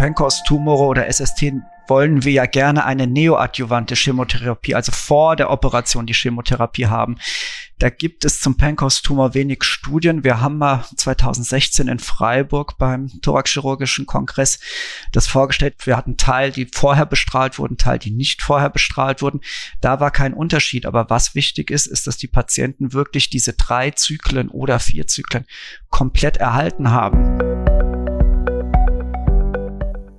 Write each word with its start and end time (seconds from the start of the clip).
Pancoast-Tumore 0.00 0.84
oder 0.84 1.12
SST 1.12 1.52
wollen 1.86 2.24
wir 2.24 2.32
ja 2.32 2.46
gerne 2.46 2.86
eine 2.86 3.06
neoadjuvante 3.06 3.94
Chemotherapie, 3.94 4.74
also 4.74 4.92
vor 4.92 5.36
der 5.36 5.50
Operation 5.50 6.06
die 6.06 6.14
Chemotherapie 6.14 6.86
haben. 6.86 7.18
Da 7.78 7.90
gibt 7.90 8.24
es 8.24 8.40
zum 8.40 8.56
Pancoast-Tumor 8.56 9.34
wenig 9.34 9.62
Studien. 9.62 10.24
Wir 10.24 10.40
haben 10.40 10.56
mal 10.56 10.86
2016 10.96 11.86
in 11.88 11.98
Freiburg 11.98 12.78
beim 12.78 13.10
Thoraxchirurgischen 13.20 14.06
Kongress 14.06 14.58
das 15.12 15.26
vorgestellt. 15.26 15.74
Wir 15.84 15.98
hatten 15.98 16.16
Teil, 16.16 16.50
die 16.50 16.66
vorher 16.72 17.04
bestrahlt 17.04 17.58
wurden, 17.58 17.76
Teil, 17.76 17.98
die 17.98 18.10
nicht 18.10 18.40
vorher 18.40 18.70
bestrahlt 18.70 19.20
wurden. 19.20 19.42
Da 19.82 20.00
war 20.00 20.10
kein 20.10 20.32
Unterschied. 20.32 20.86
Aber 20.86 21.10
was 21.10 21.34
wichtig 21.34 21.70
ist, 21.70 21.86
ist, 21.86 22.06
dass 22.06 22.16
die 22.16 22.28
Patienten 22.28 22.94
wirklich 22.94 23.28
diese 23.28 23.52
drei 23.52 23.90
Zyklen 23.90 24.48
oder 24.48 24.78
vier 24.78 25.06
Zyklen 25.06 25.44
komplett 25.90 26.38
erhalten 26.38 26.90
haben. 26.90 27.89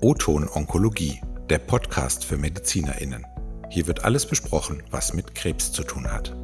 O-Ton 0.03 0.49
Onkologie, 0.51 1.21
der 1.47 1.59
Podcast 1.59 2.25
für 2.25 2.35
MedizinerInnen. 2.35 3.23
Hier 3.69 3.85
wird 3.85 4.03
alles 4.03 4.25
besprochen, 4.25 4.81
was 4.89 5.13
mit 5.13 5.35
Krebs 5.35 5.71
zu 5.71 5.83
tun 5.83 6.11
hat. 6.11 6.35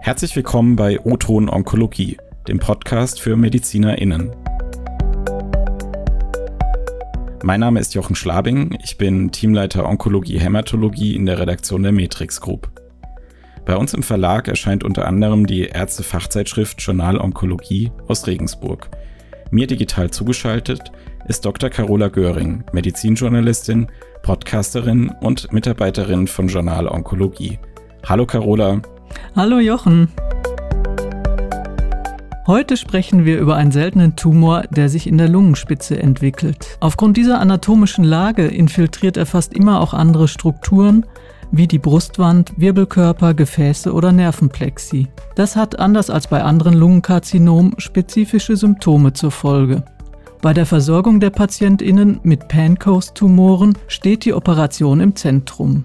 Herzlich 0.00 0.36
willkommen 0.36 0.76
bei 0.76 1.00
O-Ton 1.00 1.48
Onkologie, 1.48 2.18
dem 2.46 2.60
Podcast 2.60 3.20
für 3.20 3.36
MedizinerInnen. 3.36 4.30
Mein 7.42 7.58
Name 7.58 7.80
ist 7.80 7.94
Jochen 7.94 8.14
Schlabing, 8.14 8.78
ich 8.80 8.96
bin 8.96 9.32
Teamleiter 9.32 9.88
Onkologie 9.88 10.38
Hämatologie 10.38 11.16
in 11.16 11.26
der 11.26 11.40
Redaktion 11.40 11.82
der 11.82 11.90
Matrix 11.90 12.40
Group. 12.40 12.70
Bei 13.68 13.76
uns 13.76 13.92
im 13.92 14.02
Verlag 14.02 14.48
erscheint 14.48 14.82
unter 14.82 15.06
anderem 15.06 15.46
die 15.46 15.64
Ärzte-Fachzeitschrift 15.64 16.80
Journal 16.80 17.18
Onkologie 17.18 17.92
aus 18.06 18.26
Regensburg. 18.26 18.88
Mir 19.50 19.66
digital 19.66 20.10
zugeschaltet 20.10 20.90
ist 21.26 21.44
Dr. 21.44 21.68
Carola 21.68 22.08
Göring, 22.08 22.64
Medizinjournalistin, 22.72 23.88
Podcasterin 24.22 25.12
und 25.20 25.52
Mitarbeiterin 25.52 26.28
von 26.28 26.48
Journal 26.48 26.88
Onkologie. 26.88 27.58
Hallo 28.06 28.24
Carola. 28.24 28.80
Hallo 29.36 29.58
Jochen. 29.58 30.08
Heute 32.46 32.78
sprechen 32.78 33.26
wir 33.26 33.38
über 33.38 33.56
einen 33.56 33.72
seltenen 33.72 34.16
Tumor, 34.16 34.62
der 34.70 34.88
sich 34.88 35.06
in 35.06 35.18
der 35.18 35.28
Lungenspitze 35.28 35.98
entwickelt. 35.98 36.78
Aufgrund 36.80 37.18
dieser 37.18 37.38
anatomischen 37.38 38.04
Lage 38.04 38.46
infiltriert 38.46 39.18
er 39.18 39.26
fast 39.26 39.52
immer 39.52 39.82
auch 39.82 39.92
andere 39.92 40.26
Strukturen, 40.26 41.04
wie 41.50 41.66
die 41.66 41.78
Brustwand, 41.78 42.52
Wirbelkörper, 42.56 43.34
Gefäße 43.34 43.92
oder 43.92 44.12
Nervenplexi. 44.12 45.08
Das 45.34 45.56
hat 45.56 45.78
anders 45.78 46.10
als 46.10 46.26
bei 46.26 46.42
anderen 46.42 46.74
Lungenkarzinomen 46.74 47.74
spezifische 47.78 48.56
Symptome 48.56 49.12
zur 49.12 49.30
Folge. 49.30 49.84
Bei 50.40 50.52
der 50.52 50.66
Versorgung 50.66 51.18
der 51.18 51.30
PatientInnen 51.30 52.20
mit 52.22 52.46
Pancoast-Tumoren 52.46 53.76
steht 53.88 54.24
die 54.24 54.32
Operation 54.32 55.00
im 55.00 55.16
Zentrum. 55.16 55.84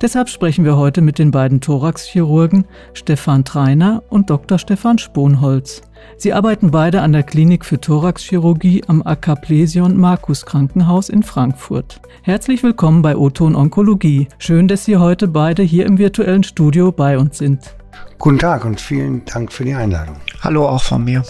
Deshalb 0.00 0.28
sprechen 0.28 0.64
wir 0.64 0.76
heute 0.76 1.02
mit 1.02 1.20
den 1.20 1.30
beiden 1.30 1.60
Thoraxchirurgen 1.60 2.64
Stefan 2.94 3.44
Treiner 3.44 4.02
und 4.08 4.28
Dr. 4.28 4.58
Stefan 4.58 4.98
Sponholz. 4.98 5.82
Sie 6.22 6.32
arbeiten 6.32 6.70
beide 6.70 7.02
an 7.02 7.12
der 7.12 7.24
Klinik 7.24 7.64
für 7.64 7.80
Thoraxchirurgie 7.80 8.84
am 8.86 9.02
Akaplesion 9.02 9.96
Markus 9.96 10.46
Krankenhaus 10.46 11.08
in 11.08 11.24
Frankfurt. 11.24 12.00
Herzlich 12.22 12.62
willkommen 12.62 13.02
bei 13.02 13.16
Oton 13.16 13.56
Onkologie. 13.56 14.28
Schön, 14.38 14.68
dass 14.68 14.84
Sie 14.84 14.98
heute 14.98 15.26
beide 15.26 15.64
hier 15.64 15.84
im 15.84 15.98
virtuellen 15.98 16.44
Studio 16.44 16.92
bei 16.92 17.18
uns 17.18 17.38
sind. 17.38 17.74
Guten 18.20 18.38
Tag 18.38 18.64
und 18.64 18.80
vielen 18.80 19.24
Dank 19.24 19.52
für 19.52 19.64
die 19.64 19.74
Einladung. 19.74 20.14
Hallo 20.42 20.68
auch 20.68 20.84
von 20.84 21.02
mir. 21.02 21.24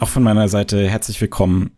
Auch 0.00 0.08
von 0.08 0.22
meiner 0.22 0.48
Seite 0.50 0.90
herzlich 0.90 1.18
willkommen, 1.22 1.70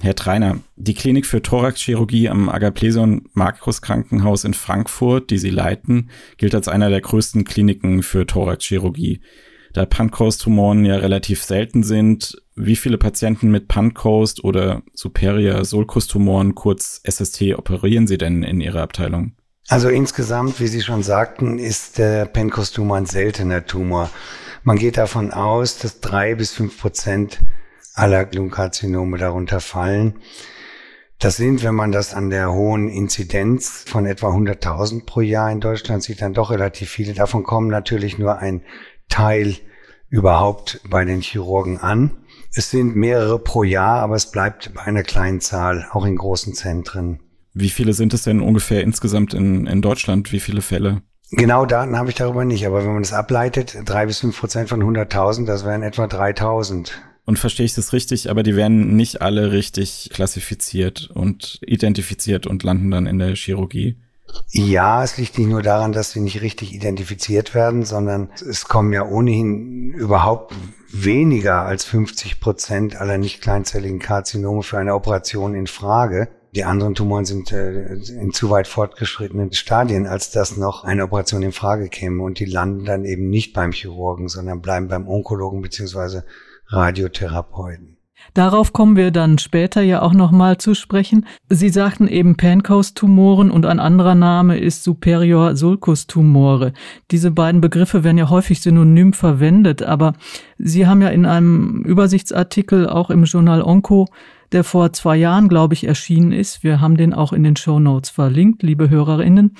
Herr 0.00 0.14
Treiner. 0.14 0.58
Die 0.76 0.94
Klinik 0.94 1.24
für 1.24 1.40
Thoraxchirurgie 1.40 2.28
am 2.28 2.48
Agaplesion 2.48 3.28
Markus 3.32 3.80
Krankenhaus 3.80 4.44
in 4.44 4.54
Frankfurt, 4.54 5.30
die 5.30 5.38
Sie 5.38 5.50
leiten, 5.50 6.10
gilt 6.36 6.54
als 6.54 6.68
einer 6.68 6.90
der 6.90 7.00
größten 7.00 7.44
Kliniken 7.44 8.02
für 8.02 8.26
Thoraxchirurgie. 8.26 9.20
Da 9.72 9.84
Pancoast-Tumoren 9.84 10.84
ja 10.84 10.96
relativ 10.96 11.42
selten 11.42 11.82
sind, 11.82 12.40
wie 12.54 12.76
viele 12.76 12.98
Patienten 12.98 13.50
mit 13.50 13.68
Pancoast 13.68 14.42
oder 14.44 14.82
Superior 14.94 15.64
Sulcus-Tumoren, 15.64 16.54
kurz 16.54 17.02
SST, 17.06 17.54
operieren 17.56 18.06
Sie 18.06 18.16
denn 18.16 18.42
in 18.42 18.60
Ihrer 18.60 18.82
Abteilung? 18.82 19.32
Also 19.68 19.88
insgesamt, 19.88 20.60
wie 20.60 20.68
Sie 20.68 20.80
schon 20.82 21.02
sagten, 21.02 21.58
ist 21.58 21.98
der 21.98 22.26
Pancoast-Tumor 22.26 22.96
ein 22.98 23.06
seltener 23.06 23.66
Tumor. 23.66 24.10
Man 24.62 24.78
geht 24.78 24.96
davon 24.96 25.32
aus, 25.32 25.78
dass 25.78 26.00
drei 26.00 26.34
bis 26.34 26.52
fünf 26.52 26.80
Prozent 26.80 27.40
aller 27.96 28.28
Lungenkarzinome 28.32 29.18
darunter 29.18 29.60
fallen. 29.60 30.20
Das 31.18 31.36
sind, 31.36 31.64
wenn 31.64 31.74
man 31.74 31.92
das 31.92 32.12
an 32.12 32.28
der 32.28 32.52
hohen 32.52 32.88
Inzidenz 32.88 33.84
von 33.86 34.04
etwa 34.04 34.28
100.000 34.28 35.06
pro 35.06 35.22
Jahr 35.22 35.50
in 35.50 35.60
Deutschland 35.60 36.02
sieht, 36.02 36.20
dann 36.20 36.34
doch 36.34 36.50
relativ 36.50 36.90
viele. 36.90 37.14
Davon 37.14 37.42
kommen 37.42 37.68
natürlich 37.68 38.18
nur 38.18 38.38
ein 38.38 38.62
Teil 39.08 39.56
überhaupt 40.10 40.80
bei 40.88 41.04
den 41.04 41.22
Chirurgen 41.22 41.78
an. 41.78 42.10
Es 42.54 42.70
sind 42.70 42.96
mehrere 42.96 43.38
pro 43.38 43.64
Jahr, 43.64 44.00
aber 44.00 44.14
es 44.14 44.30
bleibt 44.30 44.74
bei 44.74 44.82
einer 44.82 45.02
kleinen 45.02 45.40
Zahl, 45.40 45.88
auch 45.90 46.04
in 46.04 46.16
großen 46.16 46.52
Zentren. 46.54 47.20
Wie 47.54 47.70
viele 47.70 47.94
sind 47.94 48.12
es 48.12 48.22
denn 48.22 48.40
ungefähr 48.40 48.82
insgesamt 48.82 49.32
in, 49.32 49.66
in 49.66 49.80
Deutschland? 49.80 50.32
Wie 50.32 50.40
viele 50.40 50.60
Fälle? 50.60 51.02
Genau 51.30 51.64
Daten 51.64 51.96
habe 51.96 52.10
ich 52.10 52.14
darüber 52.14 52.44
nicht, 52.44 52.66
aber 52.66 52.84
wenn 52.84 52.92
man 52.92 53.02
das 53.02 53.14
ableitet, 53.14 53.78
drei 53.84 54.06
bis 54.06 54.20
fünf 54.20 54.38
Prozent 54.38 54.68
von 54.68 54.82
100.000, 54.82 55.46
das 55.46 55.64
wären 55.64 55.82
etwa 55.82 56.04
3.000. 56.04 56.92
Und 57.26 57.40
verstehe 57.40 57.66
ich 57.66 57.74
das 57.74 57.92
richtig, 57.92 58.30
aber 58.30 58.44
die 58.44 58.54
werden 58.54 58.94
nicht 58.94 59.20
alle 59.20 59.50
richtig 59.50 60.10
klassifiziert 60.12 61.10
und 61.12 61.58
identifiziert 61.60 62.46
und 62.46 62.62
landen 62.62 62.92
dann 62.92 63.06
in 63.06 63.18
der 63.18 63.34
Chirurgie. 63.34 63.96
Ja, 64.50 65.02
es 65.02 65.18
liegt 65.18 65.36
nicht 65.36 65.48
nur 65.48 65.62
daran, 65.62 65.92
dass 65.92 66.12
sie 66.12 66.20
nicht 66.20 66.40
richtig 66.40 66.72
identifiziert 66.72 67.54
werden, 67.54 67.84
sondern 67.84 68.30
es 68.48 68.66
kommen 68.66 68.92
ja 68.92 69.04
ohnehin 69.04 69.92
überhaupt 69.92 70.54
weniger 70.92 71.62
als 71.62 71.84
50 71.84 72.40
Prozent 72.40 73.00
aller 73.00 73.18
nicht 73.18 73.42
kleinzelligen 73.42 73.98
Karzinome 73.98 74.62
für 74.62 74.78
eine 74.78 74.94
Operation 74.94 75.54
in 75.54 75.66
Frage. 75.66 76.28
Die 76.54 76.64
anderen 76.64 76.94
Tumoren 76.94 77.24
sind 77.24 77.52
äh, 77.52 77.94
in 77.94 78.32
zu 78.32 78.50
weit 78.50 78.66
fortgeschrittenen 78.68 79.52
Stadien, 79.52 80.06
als 80.06 80.30
dass 80.30 80.56
noch 80.56 80.84
eine 80.84 81.04
Operation 81.04 81.42
in 81.42 81.52
Frage 81.52 81.88
käme. 81.88 82.22
Und 82.22 82.38
die 82.38 82.46
landen 82.46 82.84
dann 82.84 83.04
eben 83.04 83.28
nicht 83.28 83.52
beim 83.52 83.72
Chirurgen, 83.72 84.28
sondern 84.28 84.62
bleiben 84.62 84.88
beim 84.88 85.08
Onkologen 85.08 85.60
beziehungsweise 85.60 86.24
Radiotherapeuten. 86.68 87.96
Darauf 88.34 88.72
kommen 88.72 88.96
wir 88.96 89.12
dann 89.12 89.38
später 89.38 89.82
ja 89.82 90.02
auch 90.02 90.12
nochmal 90.12 90.58
zu 90.58 90.74
sprechen. 90.74 91.26
Sie 91.48 91.68
sagten 91.68 92.08
eben 92.08 92.36
Pancoast-Tumoren 92.36 93.50
und 93.50 93.64
ein 93.66 93.78
anderer 93.78 94.14
Name 94.14 94.58
ist 94.58 94.82
Superior 94.82 95.56
Sulcus-Tumore. 95.56 96.72
Diese 97.10 97.30
beiden 97.30 97.60
Begriffe 97.60 98.04
werden 98.04 98.18
ja 98.18 98.28
häufig 98.28 98.60
synonym 98.60 99.12
verwendet, 99.12 99.82
aber 99.82 100.14
Sie 100.58 100.86
haben 100.86 101.02
ja 101.02 101.08
in 101.08 101.24
einem 101.24 101.82
Übersichtsartikel 101.84 102.88
auch 102.88 103.10
im 103.10 103.24
Journal 103.24 103.62
Onco 103.62 104.06
der 104.52 104.64
vor 104.64 104.92
zwei 104.92 105.16
Jahren, 105.16 105.48
glaube 105.48 105.74
ich, 105.74 105.86
erschienen 105.86 106.32
ist. 106.32 106.62
Wir 106.62 106.80
haben 106.80 106.96
den 106.96 107.12
auch 107.12 107.32
in 107.32 107.42
den 107.42 107.56
Show 107.56 107.78
Notes 107.78 108.10
verlinkt, 108.10 108.62
liebe 108.62 108.90
Hörerinnen. 108.90 109.56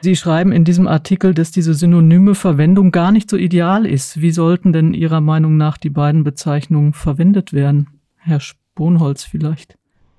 Sie 0.00 0.16
schreiben 0.16 0.52
in 0.52 0.64
diesem 0.64 0.86
Artikel, 0.86 1.34
dass 1.34 1.50
diese 1.50 1.74
synonyme 1.74 2.34
Verwendung 2.34 2.92
gar 2.92 3.12
nicht 3.12 3.30
so 3.30 3.36
ideal 3.36 3.86
ist. 3.86 4.20
Wie 4.20 4.30
sollten 4.30 4.72
denn 4.72 4.94
Ihrer 4.94 5.20
Meinung 5.20 5.56
nach 5.56 5.78
die 5.78 5.90
beiden 5.90 6.24
Bezeichnungen 6.24 6.92
verwendet 6.92 7.52
werden? 7.52 7.88
Herr 8.16 8.40
Sponholz 8.40 9.24
vielleicht. 9.24 9.76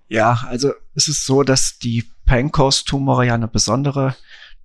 Ja, 0.10 0.46
also 0.48 0.72
es 0.96 1.08
ist 1.08 1.26
so, 1.26 1.44
dass 1.44 1.80
die 1.80 2.06
Pancoast-Tumore 2.26 3.28
ja 3.28 3.36
eine 3.36 3.48
besondere 3.48 4.16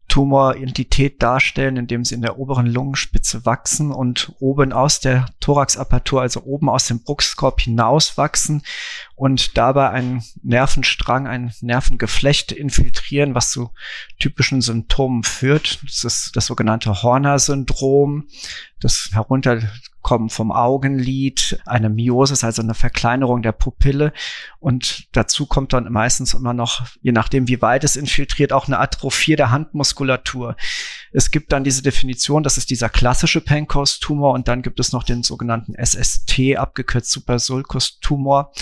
Tumorentität 0.08 1.22
darstellen, 1.22 1.78
indem 1.78 2.04
sie 2.04 2.14
in 2.14 2.22
der 2.22 2.38
oberen 2.38 2.66
Lungenspitze 2.66 3.46
wachsen 3.46 3.93
und 3.93 4.32
oben 4.40 4.72
aus 4.72 5.00
der 5.00 5.26
Thoraxapertur, 5.40 6.20
also 6.20 6.43
oben 6.43 6.69
aus 6.69 6.87
dem 6.87 7.02
Bruchskorb 7.02 7.62
hinauswachsen 7.62 8.62
und 9.14 9.56
dabei 9.56 9.88
einen 9.88 10.22
Nervenstrang, 10.43 11.26
ein 11.26 11.54
Nervengeflecht 11.62 12.52
infiltrieren, 12.52 13.34
was 13.34 13.50
zu 13.52 13.70
typischen 14.19 14.60
Symptomen 14.60 15.22
führt. 15.22 15.81
Das 15.82 16.04
ist 16.04 16.37
das 16.37 16.44
sogenannte 16.44 17.02
Horner-Syndrom, 17.02 18.28
das 18.81 19.10
herunter 19.12 19.62
kommen 20.02 20.28
vom 20.28 20.52
Augenlid, 20.52 21.60
eine 21.64 21.88
Miosis, 21.88 22.44
also 22.44 22.60
eine 22.60 22.75
Verkleinerung 22.75 23.43
der 23.43 23.52
Pupille. 23.52 24.12
Und 24.58 25.08
dazu 25.12 25.46
kommt 25.46 25.72
dann 25.72 25.90
meistens 25.90 26.34
immer 26.34 26.52
noch, 26.52 26.87
je 27.00 27.12
nachdem 27.12 27.49
wie 27.49 27.62
weit 27.62 27.84
es 27.84 27.96
infiltriert, 27.96 28.52
auch 28.52 28.66
eine 28.66 28.78
Atrophie 28.78 29.37
der 29.37 29.50
Handmuskulatur. 29.50 30.56
Es 31.12 31.31
gibt 31.31 31.52
dann 31.52 31.64
diese 31.64 31.82
Definition, 31.82 32.43
das 32.43 32.58
ist 32.58 32.70
dieser 32.70 32.88
klassische 32.88 33.40
Pancoast-Tumor 33.40 34.32
und 34.34 34.49
dann 34.49 34.62
gibt 34.62 34.81
es 34.81 34.93
noch 34.93 35.04
den 35.04 35.22
sogenannten 35.22 35.75
SST, 35.75 36.56
abgekürzt 36.56 37.10
Supersulcus-Tumor. 37.10 38.52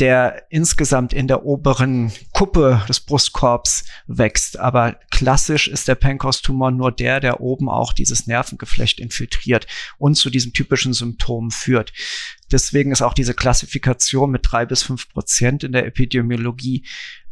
Der 0.00 0.46
insgesamt 0.50 1.12
in 1.12 1.28
der 1.28 1.44
oberen 1.44 2.12
Kuppe 2.32 2.82
des 2.88 3.00
Brustkorbs 3.00 3.84
wächst. 4.06 4.58
Aber 4.58 4.96
klassisch 5.10 5.68
ist 5.68 5.88
der 5.88 5.94
Pankreas-Tumor 5.94 6.70
nur 6.70 6.92
der, 6.92 7.20
der 7.20 7.40
oben 7.40 7.68
auch 7.68 7.92
dieses 7.92 8.26
Nervengeflecht 8.26 9.00
infiltriert 9.00 9.66
und 9.98 10.16
zu 10.16 10.30
diesem 10.30 10.52
typischen 10.52 10.92
Symptom 10.92 11.50
führt. 11.50 11.92
Deswegen 12.50 12.92
ist 12.92 13.02
auch 13.02 13.14
diese 13.14 13.34
Klassifikation 13.34 14.30
mit 14.30 14.42
drei 14.44 14.66
bis 14.66 14.82
fünf 14.82 15.08
Prozent 15.08 15.64
in 15.64 15.72
der 15.72 15.86
Epidemiologie. 15.86 16.86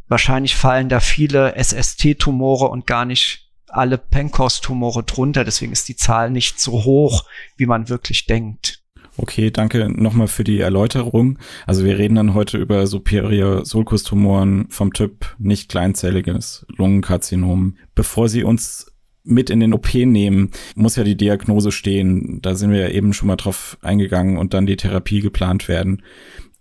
Wahrscheinlich 0.07 0.55
fallen 0.55 0.89
da 0.89 0.99
viele 0.99 1.55
SST-Tumore 1.61 2.67
und 2.67 2.85
gar 2.85 3.05
nicht 3.05 3.49
alle 3.67 3.97
Pankreas-Tumore 3.97 5.03
drunter. 5.03 5.43
Deswegen 5.43 5.71
ist 5.71 5.87
die 5.87 5.95
Zahl 5.95 6.29
nicht 6.29 6.59
so 6.59 6.83
hoch, 6.83 7.25
wie 7.57 7.65
man 7.65 7.89
wirklich 7.89 8.25
denkt. 8.25 8.84
Okay, 9.17 9.49
danke 9.49 9.89
nochmal 9.89 10.27
für 10.27 10.43
die 10.43 10.59
Erläuterung. 10.59 11.39
Also 11.65 11.85
wir 11.85 11.97
reden 11.97 12.15
dann 12.15 12.33
heute 12.33 12.57
über 12.57 12.85
Superior 12.85 13.65
Sulcus 13.65 14.03
Tumoren 14.03 14.67
vom 14.69 14.91
Typ 14.91 15.35
nicht 15.39 15.69
kleinzelliges 15.69 16.65
Lungenkarzinom. 16.75 17.77
Bevor 17.93 18.27
Sie 18.27 18.43
uns 18.43 18.91
mit 19.23 19.49
in 19.49 19.59
den 19.59 19.73
OP 19.73 19.93
nehmen, 19.93 20.51
muss 20.75 20.97
ja 20.97 21.03
die 21.03 21.17
Diagnose 21.17 21.71
stehen. 21.71 22.41
Da 22.41 22.55
sind 22.55 22.71
wir 22.71 22.79
ja 22.79 22.89
eben 22.89 23.13
schon 23.13 23.27
mal 23.27 23.37
drauf 23.37 23.77
eingegangen 23.81 24.37
und 24.37 24.53
dann 24.53 24.65
die 24.65 24.75
Therapie 24.75 25.21
geplant 25.21 25.67
werden 25.67 26.03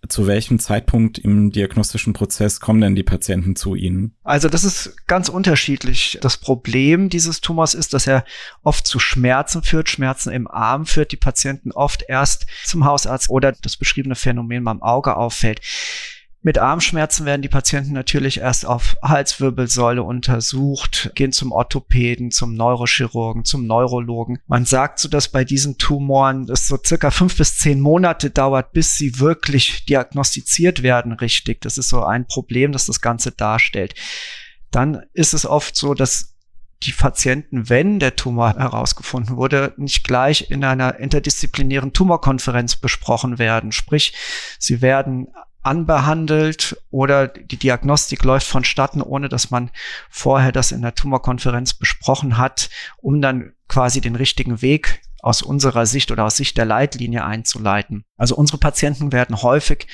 zu 0.09 0.27
welchem 0.27 0.59
Zeitpunkt 0.59 1.19
im 1.19 1.51
diagnostischen 1.51 2.13
Prozess 2.13 2.61
kommen 2.61 2.81
denn 2.81 2.95
die 2.95 3.03
Patienten 3.03 3.57
zu 3.57 3.75
Ihnen? 3.75 4.15
Also 4.23 4.49
das 4.49 4.65
ist 4.65 4.97
ganz 5.07 5.29
unterschiedlich. 5.29 6.19
Das 6.21 6.37
Problem 6.37 7.09
dieses 7.09 7.41
Tumors 7.41 7.75
ist, 7.75 7.95
dass 7.95 8.07
er 8.07 8.25
oft 8.63 8.87
zu 8.87 8.99
Schmerzen 8.99 9.63
führt, 9.63 9.89
Schmerzen 9.89 10.33
im 10.33 10.49
Arm 10.49 10.87
führt, 10.87 11.13
die 11.13 11.17
Patienten 11.17 11.73
oft 11.73 12.05
erst 12.09 12.47
zum 12.65 12.85
Hausarzt 12.85 13.31
oder 13.31 13.53
das 13.53 13.77
beschriebene 13.77 14.15
Phänomen 14.15 14.65
beim 14.65 14.83
Auge 14.83 15.17
auffällt. 15.17 15.61
Mit 16.47 16.59
Armschmerzen 16.59 17.25
werden 17.25 17.41
die 17.41 17.49
Patienten 17.49 17.95
natürlich 17.95 18.41
erst 18.41 18.67
auf 18.67 18.99
Halswirbelsäule 19.01 20.03
untersucht, 20.03 21.11
gehen 21.15 21.33
zum 21.33 21.53
Orthopäden, 21.53 22.31
zum 22.31 22.55
Neurochirurgen, 22.55 23.47
zum 23.47 23.67
Neurologen. 23.67 24.39
Man 24.47 24.67
sagt 24.67 24.99
so, 24.99 25.09
dass 25.09 25.31
bei 25.31 25.45
diesen 25.45 25.79
Tumoren 25.79 26.47
es 26.51 26.67
so 26.67 26.77
circa 26.85 27.11
fünf 27.11 27.39
bis 27.39 27.57
zehn 27.57 27.81
Monate 27.81 28.29
dauert, 28.29 28.73
bis 28.75 28.99
sie 28.99 29.21
wirklich 29.21 29.87
diagnostiziert 29.87 30.83
werden, 30.83 31.13
richtig. 31.13 31.63
Das 31.63 31.79
ist 31.79 31.89
so 31.89 32.05
ein 32.05 32.27
Problem, 32.27 32.73
das 32.73 32.85
das 32.85 33.01
Ganze 33.01 33.33
darstellt. 33.33 33.95
Dann 34.71 35.03
ist 35.15 35.33
es 35.33 35.47
oft 35.47 35.75
so, 35.75 35.95
dass 35.95 36.35
die 36.83 36.93
Patienten, 36.93 37.71
wenn 37.71 37.99
der 37.99 38.17
Tumor 38.17 38.53
herausgefunden 38.53 39.39
wurde, 39.39 39.73
nicht 39.79 40.05
gleich 40.05 40.51
in 40.51 40.63
einer 40.63 40.99
interdisziplinären 40.99 41.95
Tumorkonferenz 41.95 42.77
besprochen 42.77 43.39
werden. 43.39 43.73
Sprich, 43.73 44.13
sie 44.59 44.83
werden 44.83 45.29
anbehandelt 45.65 46.77
oder 46.91 47.29
die 47.29 47.57
Diagnostik 47.57 48.23
läuft 48.23 48.47
vonstatten, 48.47 49.03
ohne 49.03 49.29
dass 49.29 49.51
man 49.51 49.71
vorher 50.11 50.53
das 50.53 50.73
in 50.73 50.83
der 50.83 50.95
Tumorkonferenz 50.95 51.75
besprochen 51.75 52.39
hat, 52.39 52.71
um 52.99 53.21
dann 53.21 53.53
quasi 53.69 54.01
den 54.01 54.17
richtigen 54.17 54.63
Weg 54.63 55.03
aus 55.21 55.41
unserer 55.41 55.87
Sicht 55.87 56.11
oder 56.11 56.25
aus 56.25 56.37
Sicht 56.37 56.59
der 56.59 56.67
Leitlinie 56.67 57.25
einzuleiten. 57.25 58.05
Also 58.17 58.37
unsere 58.37 58.59
Patienten 58.59 59.11
werden 59.11 59.43
häufig 59.43 59.87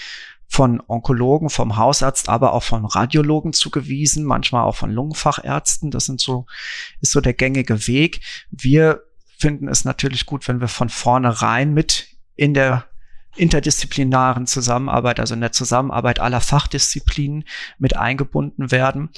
von 0.49 0.83
Onkologen, 0.89 1.49
vom 1.49 1.77
Hausarzt, 1.77 2.29
aber 2.29 2.53
auch 2.53 2.65
von 2.65 2.85
Radiologen 2.85 3.53
zugewiesen, 3.53 4.25
manchmal 4.25 4.65
auch 4.65 4.75
von 4.75 4.91
Lungenfachärzten. 4.91 5.93
Das 5.93 6.07
sind 6.07 6.21
so, 6.21 6.47
ist 7.01 7.13
so 7.13 7.21
der 7.21 7.35
gängige 7.35 7.87
Weg. 7.87 8.21
Wir 8.51 9.05
finden 9.39 9.69
es 9.69 9.85
natürlich 9.85 10.27
gut, 10.27 10.49
wenn 10.49 10.61
wir 10.61 10.67
von 10.67 10.89
vornherein 10.89 11.73
mit 11.73 12.09
in 12.35 12.53
der 12.53 12.90
interdisziplinaren 13.37 14.47
Zusammenarbeit, 14.47 15.21
also 15.21 15.35
in 15.35 15.41
der 15.41 15.53
Zusammenarbeit 15.53 16.21
aller 16.21 16.41
Fachdisziplinen 16.41 17.45
mit 17.79 17.97
eingebunden 17.97 18.71
werden. 18.71 19.11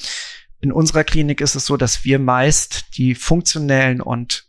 In 0.60 0.72
unserer 0.72 1.04
Klinik 1.04 1.40
ist 1.40 1.54
es 1.54 1.66
so, 1.66 1.76
dass 1.76 2.04
wir 2.04 2.18
meist 2.18 2.96
die 2.96 3.14
funktionellen 3.14 4.00
und 4.00 4.46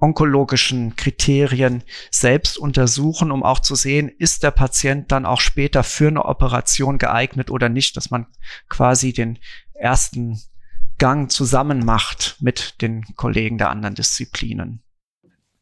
onkologischen 0.00 0.94
Kriterien 0.94 1.82
selbst 2.10 2.56
untersuchen, 2.56 3.32
um 3.32 3.42
auch 3.42 3.58
zu 3.58 3.74
sehen, 3.74 4.08
ist 4.08 4.42
der 4.42 4.52
Patient 4.52 5.10
dann 5.10 5.26
auch 5.26 5.40
später 5.40 5.82
für 5.82 6.08
eine 6.08 6.24
Operation 6.24 6.98
geeignet 6.98 7.50
oder 7.50 7.68
nicht, 7.68 7.96
dass 7.96 8.10
man 8.10 8.26
quasi 8.68 9.12
den 9.12 9.38
ersten 9.74 10.40
Gang 10.98 11.30
zusammen 11.30 11.84
macht 11.84 12.36
mit 12.40 12.80
den 12.80 13.04
Kollegen 13.16 13.58
der 13.58 13.70
anderen 13.70 13.94
Disziplinen. 13.94 14.82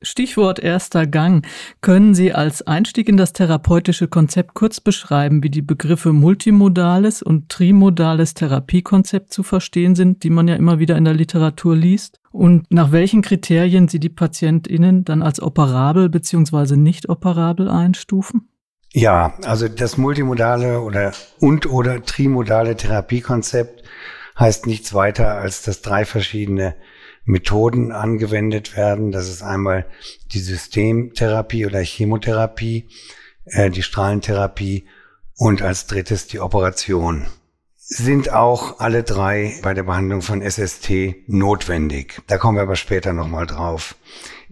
Stichwort 0.07 0.59
erster 0.59 1.07
Gang. 1.07 1.47
Können 1.81 2.15
Sie 2.15 2.33
als 2.33 2.67
Einstieg 2.67 3.09
in 3.09 3.17
das 3.17 3.33
therapeutische 3.33 4.09
Konzept 4.09 4.55
kurz 4.55 4.81
beschreiben, 4.81 5.43
wie 5.43 5.51
die 5.51 5.63
Begriffe 5.63 6.13
multimodales 6.13 7.23
und 7.23 7.49
trimodales 7.49 8.35
Therapiekonzept 8.35 9.33
zu 9.33 9.43
verstehen 9.43 9.95
sind, 9.95 10.23
die 10.23 10.31
man 10.31 10.49
ja 10.49 10.55
immer 10.55 10.79
wieder 10.79 10.97
in 10.97 11.05
der 11.05 11.15
Literatur 11.15 11.77
liest? 11.77 12.21
Und 12.31 12.71
nach 12.71 12.93
welchen 12.93 13.23
Kriterien 13.23 13.89
Sie 13.89 13.99
die 13.99 14.09
PatientInnen 14.09 15.05
dann 15.05 15.23
als 15.23 15.41
operabel 15.41 16.09
bzw. 16.09 16.77
nicht 16.77 17.09
operabel 17.09 17.69
einstufen? 17.69 18.49
Ja, 18.93 19.35
also 19.45 19.69
das 19.69 19.97
multimodale 19.97 20.81
oder 20.81 21.13
und 21.39 21.67
oder 21.67 22.03
trimodale 22.03 22.77
Therapiekonzept 22.77 23.83
heißt 24.39 24.67
nichts 24.67 24.95
weiter 24.95 25.35
als, 25.35 25.63
dass 25.63 25.83
drei 25.83 26.05
verschiedene 26.05 26.75
Methoden 27.27 27.93
angewendet 27.93 28.77
werden. 28.77 29.13
Das 29.13 29.29
ist 29.29 29.43
einmal 29.43 29.85
die 30.33 30.39
Systemtherapie 30.39 31.67
oder 31.67 31.81
Chemotherapie, 31.81 32.89
äh, 33.45 33.69
die 33.69 33.83
Strahlentherapie 33.83 34.87
und 35.37 35.61
als 35.61 35.87
drittes 35.87 36.29
die 36.29 36.41
Operation. 36.41 37.27
Sind 37.77 38.33
auch 38.33 38.81
alle 38.81 39.03
drei 39.03 39.59
bei 39.63 39.75
der 39.75 39.83
Behandlung 39.85 40.23
von 40.23 40.41
SST 40.41 41.17
notwendig. 41.27 42.23
Da 42.27 42.39
kommen 42.39 42.57
wir 42.57 42.63
aber 42.63 42.77
später 42.77 43.13
nochmal 43.13 43.47
drauf. 43.47 43.97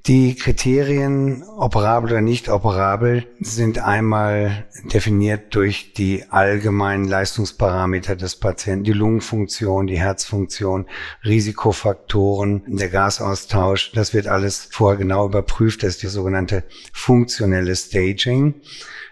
Die 0.06 0.34
Kriterien, 0.34 1.44
operabel 1.44 2.10
oder 2.10 2.20
nicht 2.20 2.50
operabel, 2.50 3.26
sind 3.40 3.78
einmal 3.78 4.66
definiert 4.92 5.54
durch 5.54 5.94
die 5.94 6.24
allgemeinen 6.28 7.06
Leistungsparameter 7.08 8.14
des 8.14 8.36
Patienten, 8.36 8.84
die 8.84 8.92
Lungenfunktion, 8.92 9.86
die 9.86 9.98
Herzfunktion, 9.98 10.84
Risikofaktoren, 11.24 12.64
der 12.66 12.90
Gasaustausch. 12.90 13.92
Das 13.92 14.12
wird 14.12 14.26
alles 14.26 14.68
vorher 14.70 14.98
genau 14.98 15.24
überprüft. 15.24 15.82
Das 15.82 15.94
ist 15.94 16.02
die 16.02 16.08
sogenannte 16.08 16.64
funktionelle 16.92 17.74
Staging. 17.74 18.56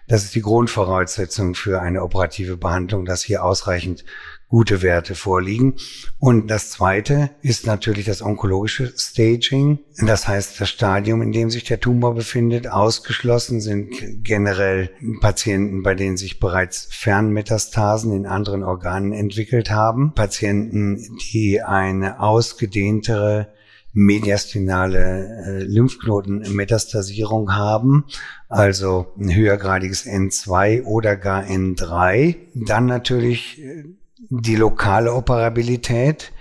Das 0.09 0.25
ist 0.25 0.35
die 0.35 0.43
Grundvoraussetzung 0.43 1.55
für 1.55 1.81
eine 1.81 2.03
operative 2.03 2.59
Behandlung, 2.59 3.06
dass 3.06 3.23
hier 3.23 3.43
ausreichend 3.43 4.05
gute 4.53 4.83
Werte 4.83 5.15
vorliegen. 5.15 5.77
Und 6.19 6.51
das 6.51 6.69
zweite 6.69 7.31
ist 7.41 7.67
natürlich 7.67 8.05
das 8.05 8.21
onkologische 8.21 8.93
Staging. 8.94 9.79
Das 9.97 10.29
heißt, 10.29 10.61
das 10.61 10.69
Stadium, 10.69 11.23
in 11.23 11.32
dem 11.32 11.49
sich 11.49 11.65
der 11.65 11.81
Tumor 11.81 12.15
befindet. 12.15 12.69
Ausgeschlossen 12.69 13.63
sind 13.63 13.89
generell 14.23 14.91
Patienten, 15.23 15.82
bei 15.82 15.94
denen 15.94 16.19
sich 16.19 16.39
bereits 16.39 16.87
Fernmetastasen 16.91 18.13
in 18.13 18.27
anderen 18.27 18.63
Organen 18.63 19.15
entwickelt 19.15 19.71
haben. 19.71 20.13
Patienten, 20.13 21.03
die 21.32 21.63
eine 21.63 22.21
ausgedehntere 22.21 23.49
mediastinale 23.94 24.99
äh, 25.47 25.63
Lymphknotenmetastasierung 25.63 27.55
haben, 27.55 28.05
also 28.51 29.15
ein 29.19 29.35
höhergradiges 29.35 30.06
N2 30.06 30.85
oder 30.85 31.17
gar 31.17 31.44
N3. 31.44 32.37
Dann 32.55 32.85
natürlich 32.85 33.63
äh, 33.63 33.85
die 34.31 34.56
lokale 34.56 35.12
Operabilität, 35.14 36.32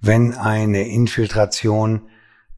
wenn 0.00 0.34
eine 0.34 0.88
Infiltration 0.88 2.08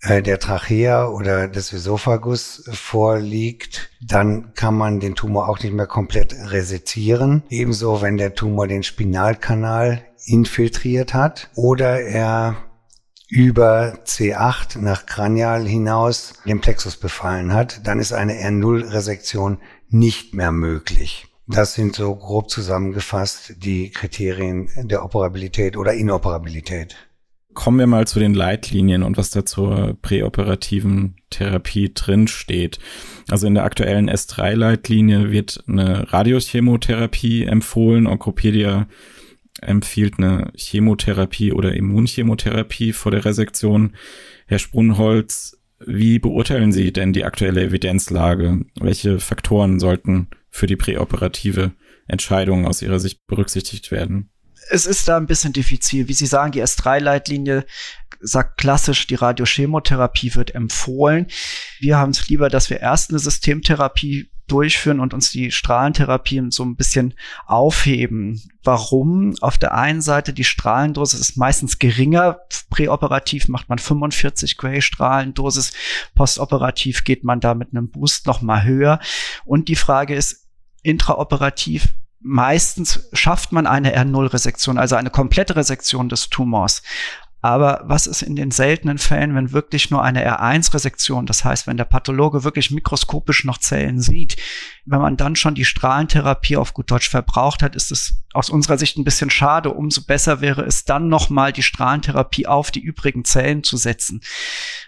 äh, 0.01 0.23
der 0.23 0.39
Trachea 0.39 1.09
oder 1.09 1.49
des 1.49 1.73
Esophagus 1.73 2.69
vorliegt, 2.73 3.91
dann 4.01 4.55
kann 4.55 4.77
man 4.77 5.01
den 5.01 5.15
Tumor 5.15 5.49
auch 5.49 5.61
nicht 5.61 5.73
mehr 5.73 5.87
komplett 5.87 6.35
resezieren. 6.51 7.43
Ebenso, 7.49 8.01
wenn 8.03 8.17
der 8.17 8.35
Tumor 8.35 8.69
den 8.69 8.83
Spinalkanal 8.83 10.05
infiltriert 10.25 11.15
hat 11.15 11.51
oder 11.55 12.01
er 12.01 12.57
über 13.29 13.99
C8 14.07 14.79
nach 14.79 15.05
Kranial 15.05 15.67
hinaus 15.67 16.35
den 16.47 16.61
Plexus 16.61 16.97
befallen 16.97 17.53
hat, 17.53 17.87
dann 17.87 17.99
ist 17.99 18.13
eine 18.13 18.35
R0-Resektion 18.35 19.59
nicht 19.91 20.35
mehr 20.35 20.53
möglich. 20.53 21.28
Das 21.49 21.73
sind 21.73 21.97
so 21.97 22.15
grob 22.15 22.51
zusammengefasst 22.51 23.55
die 23.57 23.91
Kriterien 23.91 24.69
der 24.77 25.03
Operabilität 25.03 25.79
oder 25.79 25.95
Inoperabilität. 25.95 26.97
Kommen 27.55 27.79
wir 27.79 27.87
mal 27.87 28.07
zu 28.07 28.21
den 28.21 28.35
Leitlinien 28.35 29.03
und 29.03 29.17
was 29.17 29.31
da 29.31 29.45
zur 29.45 29.97
präoperativen 30.03 31.17
Therapie 31.31 31.93
drin 31.95 32.29
steht. 32.29 32.79
Also 33.31 33.47
in 33.47 33.55
der 33.55 33.65
aktuellen 33.65 34.11
S3-Leitlinie 34.11 35.31
wird 35.31 35.65
eine 35.67 36.13
Radiochemotherapie 36.13 37.45
empfohlen. 37.45 38.07
Onkopedia 38.07 38.87
empfiehlt 39.63 40.19
eine 40.19 40.53
Chemotherapie 40.55 41.53
oder 41.53 41.75
Immunchemotherapie 41.75 42.93
vor 42.93 43.11
der 43.11 43.25
Resektion. 43.25 43.97
Herr 44.47 44.59
Sprunholz, 44.59 45.59
wie 45.85 46.19
beurteilen 46.19 46.73
Sie 46.73 46.93
denn 46.93 47.13
die 47.13 47.25
aktuelle 47.25 47.65
Evidenzlage? 47.65 48.67
Welche 48.79 49.19
Faktoren 49.19 49.81
sollten 49.81 50.29
für 50.59 50.67
die 50.67 50.77
präoperative 50.77 51.73
Entscheidungen 52.07 52.67
aus 52.67 52.83
Ihrer 52.83 52.99
Sicht 52.99 53.27
berücksichtigt 53.27 53.91
werden? 53.91 54.31
Es 54.71 54.85
ist 54.85 55.09
da 55.09 55.17
ein 55.17 55.27
bisschen 55.27 55.53
diffizil. 55.53 56.09
Wie 56.09 56.15
Sie 56.15 56.27
sagen, 56.27 56.53
die 56.53 56.63
S3-Leitlinie 56.63 57.65
sagt 58.21 58.59
klassisch, 58.59 59.07
die 59.07 59.15
Radiochemotherapie 59.15 60.35
wird 60.35 60.55
empfohlen. 60.55 61.29
Wir 61.79 61.97
haben 61.97 62.11
es 62.11 62.29
lieber, 62.29 62.49
dass 62.49 62.69
wir 62.69 62.81
erst 62.81 63.11
eine 63.11 63.19
Systemtherapie 63.19 64.31
durchführen 64.49 65.01
und 65.01 65.15
uns 65.15 65.31
die 65.31 65.51
Strahlentherapien 65.51 66.51
so 66.51 66.65
ein 66.65 66.75
bisschen 66.75 67.15
aufheben. 67.47 68.43
Warum? 68.65 69.35
Auf 69.41 69.59
der 69.59 69.75
einen 69.75 70.01
Seite 70.01 70.33
die 70.33 70.45
Strahlendosis 70.45 71.21
ist 71.21 71.37
meistens 71.37 71.79
geringer. 71.79 72.41
Präoperativ 72.71 73.49
macht 73.49 73.69
man 73.69 73.79
45 73.79 74.57
Gray 74.57 74.83
Strahlendosis. 74.83 75.73
Postoperativ 76.15 77.05
geht 77.05 77.25
man 77.25 77.41
da 77.41 77.55
mit 77.55 77.73
einem 77.73 77.91
Boost 77.91 78.27
noch 78.27 78.43
mal 78.43 78.65
höher. 78.65 79.01
Und 79.45 79.69
die 79.69 79.77
Frage 79.77 80.15
ist, 80.15 80.48
intraoperativ 80.83 81.89
meistens 82.21 83.09
schafft 83.13 83.53
man 83.53 83.67
eine 83.67 83.97
R0-Resektion, 83.97 84.79
also 84.79 84.97
eine 84.97 85.11
komplette 85.11 85.57
Resektion 85.57 86.09
des 86.09 86.29
Tumors. 86.31 86.83
Aber 87.41 87.83
was 87.85 88.09
ist 88.09 88.23
in 88.23 88.35
den 88.35 88.51
seltenen 88.51 88.99
Fällen, 88.99 89.37
wenn 89.37 89.53
wirklich 89.53 89.93
nur 89.93 90.03
eine 90.03 90.29
R1-Resektion, 90.29 91.25
das 91.25 91.45
heißt, 91.45 91.69
wenn 91.69 91.77
der 91.77 91.85
Pathologe 91.85 92.43
wirklich 92.43 92.73
mikroskopisch 92.73 93.45
noch 93.45 93.59
Zellen 93.59 94.01
sieht, 94.01 94.37
wenn 94.87 95.01
man 95.01 95.17
dann 95.17 95.37
schon 95.37 95.55
die 95.55 95.65
Strahlentherapie 95.65 96.57
auf 96.57 96.75
gut 96.75 96.91
Deutsch 96.91 97.09
verbraucht 97.09 97.63
hat, 97.63 97.77
ist 97.77 97.93
es 97.93 98.25
aus 98.33 98.51
unserer 98.51 98.77
Sicht 98.77 98.99
ein 98.99 99.05
bisschen 99.05 99.31
schade. 99.31 99.73
Umso 99.73 100.03
besser 100.03 100.41
wäre 100.41 100.63
es 100.63 100.85
dann 100.85 101.09
nochmal 101.09 101.53
die 101.53 101.63
Strahlentherapie 101.63 102.49
auf 102.49 102.73
die 102.73 102.83
übrigen 102.83 103.25
Zellen 103.25 103.63
zu 103.63 103.77
setzen. 103.77 104.21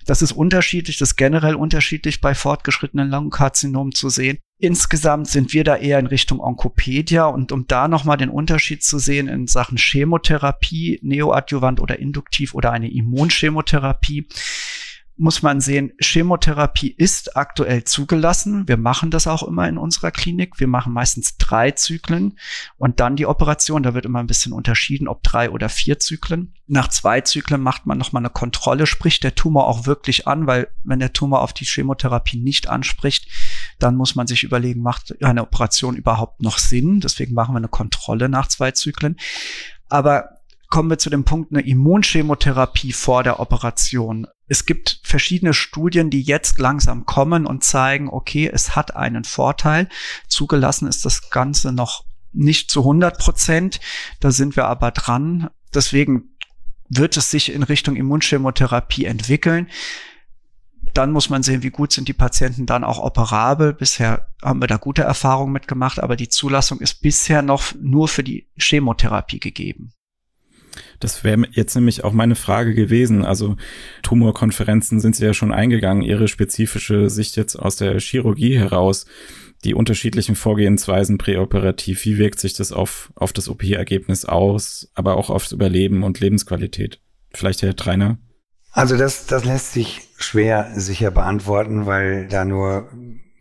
Das 0.04 0.20
ist 0.20 0.32
unterschiedlich, 0.32 0.98
das 0.98 1.10
ist 1.10 1.16
generell 1.16 1.54
unterschiedlich 1.54 2.20
bei 2.20 2.34
fortgeschrittenen 2.34 3.10
Lungenkarzinomen 3.10 3.92
zu 3.92 4.08
sehen. 4.08 4.40
Insgesamt 4.62 5.26
sind 5.26 5.54
wir 5.54 5.64
da 5.64 5.76
eher 5.76 5.98
in 5.98 6.06
Richtung 6.06 6.38
Onkopedia 6.38 7.24
und 7.24 7.50
um 7.50 7.66
da 7.66 7.88
nochmal 7.88 8.18
den 8.18 8.28
Unterschied 8.28 8.82
zu 8.82 8.98
sehen 8.98 9.26
in 9.26 9.46
Sachen 9.46 9.78
Chemotherapie, 9.78 11.00
neoadjuvant 11.02 11.80
oder 11.80 11.98
induktiv 11.98 12.54
oder 12.54 12.70
eine 12.70 12.90
Immunchemotherapie, 12.90 14.26
muss 15.20 15.42
man 15.42 15.60
sehen, 15.60 15.92
Chemotherapie 16.00 16.94
ist 16.96 17.36
aktuell 17.36 17.84
zugelassen. 17.84 18.66
Wir 18.66 18.78
machen 18.78 19.10
das 19.10 19.26
auch 19.26 19.42
immer 19.42 19.68
in 19.68 19.76
unserer 19.76 20.10
Klinik. 20.10 20.58
Wir 20.58 20.66
machen 20.66 20.94
meistens 20.94 21.36
drei 21.36 21.72
Zyklen 21.72 22.38
und 22.78 23.00
dann 23.00 23.16
die 23.16 23.26
Operation. 23.26 23.82
Da 23.82 23.92
wird 23.92 24.06
immer 24.06 24.20
ein 24.20 24.26
bisschen 24.26 24.54
unterschieden, 24.54 25.08
ob 25.08 25.22
drei 25.22 25.50
oder 25.50 25.68
vier 25.68 25.98
Zyklen. 25.98 26.54
Nach 26.68 26.88
zwei 26.88 27.20
Zyklen 27.20 27.60
macht 27.60 27.84
man 27.84 27.98
nochmal 27.98 28.22
eine 28.22 28.30
Kontrolle, 28.30 28.86
spricht 28.86 29.22
der 29.22 29.34
Tumor 29.34 29.66
auch 29.66 29.84
wirklich 29.84 30.26
an, 30.26 30.46
weil 30.46 30.68
wenn 30.84 31.00
der 31.00 31.12
Tumor 31.12 31.42
auf 31.42 31.52
die 31.52 31.66
Chemotherapie 31.66 32.38
nicht 32.38 32.70
anspricht, 32.70 33.28
dann 33.78 33.96
muss 33.96 34.14
man 34.14 34.26
sich 34.26 34.42
überlegen, 34.42 34.80
macht 34.80 35.22
eine 35.22 35.42
Operation 35.42 35.96
überhaupt 35.96 36.40
noch 36.40 36.56
Sinn? 36.56 37.00
Deswegen 37.00 37.34
machen 37.34 37.52
wir 37.52 37.58
eine 37.58 37.68
Kontrolle 37.68 38.30
nach 38.30 38.48
zwei 38.48 38.70
Zyklen. 38.70 39.18
Aber 39.90 40.30
kommen 40.70 40.88
wir 40.88 40.98
zu 40.98 41.10
dem 41.10 41.24
Punkt 41.24 41.52
eine 41.52 41.60
Immunchemotherapie 41.60 42.92
vor 42.92 43.22
der 43.22 43.40
Operation. 43.40 44.26
Es 44.50 44.66
gibt 44.66 44.98
verschiedene 45.04 45.54
Studien, 45.54 46.10
die 46.10 46.22
jetzt 46.22 46.58
langsam 46.58 47.06
kommen 47.06 47.46
und 47.46 47.62
zeigen, 47.62 48.08
okay, 48.08 48.50
es 48.52 48.74
hat 48.74 48.96
einen 48.96 49.22
Vorteil. 49.22 49.88
Zugelassen 50.26 50.88
ist 50.88 51.04
das 51.04 51.30
Ganze 51.30 51.72
noch 51.72 52.04
nicht 52.32 52.68
zu 52.68 52.80
100 52.80 53.16
Prozent. 53.16 53.78
Da 54.18 54.32
sind 54.32 54.56
wir 54.56 54.66
aber 54.66 54.90
dran. 54.90 55.50
Deswegen 55.72 56.30
wird 56.88 57.16
es 57.16 57.30
sich 57.30 57.52
in 57.52 57.62
Richtung 57.62 57.94
Immunchemotherapie 57.94 59.04
entwickeln. 59.04 59.68
Dann 60.94 61.12
muss 61.12 61.30
man 61.30 61.44
sehen, 61.44 61.62
wie 61.62 61.70
gut 61.70 61.92
sind 61.92 62.08
die 62.08 62.12
Patienten 62.12 62.66
dann 62.66 62.82
auch 62.82 62.98
operabel. 62.98 63.72
Bisher 63.72 64.26
haben 64.42 64.60
wir 64.60 64.66
da 64.66 64.78
gute 64.78 65.02
Erfahrungen 65.02 65.52
mitgemacht, 65.52 66.00
aber 66.00 66.16
die 66.16 66.28
Zulassung 66.28 66.80
ist 66.80 67.02
bisher 67.02 67.42
noch 67.42 67.72
nur 67.80 68.08
für 68.08 68.24
die 68.24 68.48
Chemotherapie 68.58 69.38
gegeben. 69.38 69.92
Das 70.98 71.24
wäre 71.24 71.44
jetzt 71.52 71.74
nämlich 71.74 72.04
auch 72.04 72.12
meine 72.12 72.34
Frage 72.34 72.74
gewesen. 72.74 73.24
Also 73.24 73.56
Tumorkonferenzen 74.02 75.00
sind 75.00 75.16
Sie 75.16 75.24
ja 75.24 75.34
schon 75.34 75.52
eingegangen, 75.52 76.02
Ihre 76.02 76.28
spezifische 76.28 77.10
Sicht 77.10 77.36
jetzt 77.36 77.56
aus 77.56 77.76
der 77.76 77.98
Chirurgie 78.00 78.58
heraus, 78.58 79.06
die 79.64 79.74
unterschiedlichen 79.74 80.36
Vorgehensweisen 80.36 81.18
präoperativ, 81.18 82.04
wie 82.04 82.18
wirkt 82.18 82.40
sich 82.40 82.54
das 82.54 82.72
auf, 82.72 83.12
auf 83.14 83.32
das 83.32 83.48
OP-Ergebnis 83.48 84.24
aus, 84.24 84.90
aber 84.94 85.16
auch 85.16 85.28
aufs 85.28 85.52
Überleben 85.52 86.02
und 86.02 86.20
Lebensqualität? 86.20 87.00
Vielleicht 87.32 87.62
Herr 87.62 87.76
Treiner? 87.76 88.18
Also 88.72 88.96
das, 88.96 89.26
das 89.26 89.44
lässt 89.44 89.72
sich 89.72 90.08
schwer 90.16 90.70
sicher 90.76 91.10
beantworten, 91.10 91.86
weil 91.86 92.28
da 92.28 92.44
nur 92.44 92.88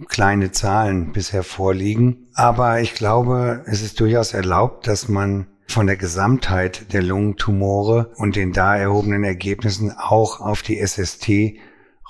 kleine 0.07 0.51
Zahlen 0.51 1.12
bisher 1.12 1.43
vorliegen. 1.43 2.29
Aber 2.33 2.81
ich 2.81 2.93
glaube, 2.93 3.63
es 3.67 3.81
ist 3.81 4.00
durchaus 4.00 4.33
erlaubt, 4.33 4.88
dass 4.88 5.07
man 5.07 5.48
von 5.69 5.88
der 5.88 5.97
Gesamtheit 5.97 6.93
der 6.93 7.03
Lungentumore 7.03 8.11
und 8.15 8.35
den 8.35 8.53
da 8.53 8.75
erhobenen 8.75 9.23
Ergebnissen 9.23 9.91
auch 9.91 10.39
auf 10.39 10.61
die 10.61 10.83
SST 10.85 11.29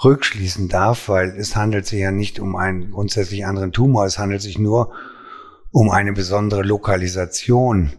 rückschließen 0.04 0.70
darf, 0.70 1.10
weil 1.10 1.30
es 1.32 1.56
handelt 1.56 1.86
sich 1.86 2.00
ja 2.00 2.12
nicht 2.12 2.40
um 2.40 2.56
einen 2.56 2.92
grundsätzlich 2.92 3.46
anderen 3.46 3.74
Tumor, 3.74 4.06
es 4.06 4.18
handelt 4.18 4.42
sich 4.42 4.58
nur 4.58 4.94
um 5.72 5.92
eine 5.92 6.14
besondere 6.14 6.64
Lokalisation 6.64 7.92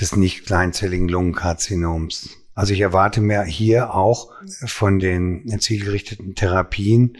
des 0.00 0.14
nicht 0.14 0.46
kleinzelligen 0.46 1.08
Lungenkarzinoms. 1.08 2.30
Also 2.54 2.72
ich 2.72 2.80
erwarte 2.80 3.20
mir 3.20 3.42
hier 3.42 3.94
auch 3.94 4.30
von 4.66 4.98
den 4.98 5.58
zielgerichteten 5.60 6.34
Therapien 6.34 7.16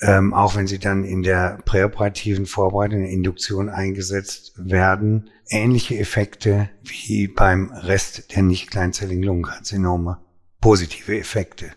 ähm, 0.00 0.32
auch 0.32 0.56
wenn 0.56 0.66
sie 0.66 0.78
dann 0.78 1.04
in 1.04 1.22
der 1.22 1.58
präoperativen 1.64 2.46
Vorbereitung, 2.46 2.98
in 2.98 3.04
der 3.04 3.12
Induktion 3.12 3.68
eingesetzt 3.68 4.52
werden, 4.56 5.30
ähnliche 5.48 5.98
Effekte 5.98 6.70
wie 6.82 7.28
beim 7.28 7.70
Rest 7.72 8.34
der 8.34 8.42
nicht 8.42 8.70
kleinzelligen 8.70 9.22
Lungenkarzinome. 9.22 10.18
Positive 10.60 11.18
Effekte. 11.18 11.72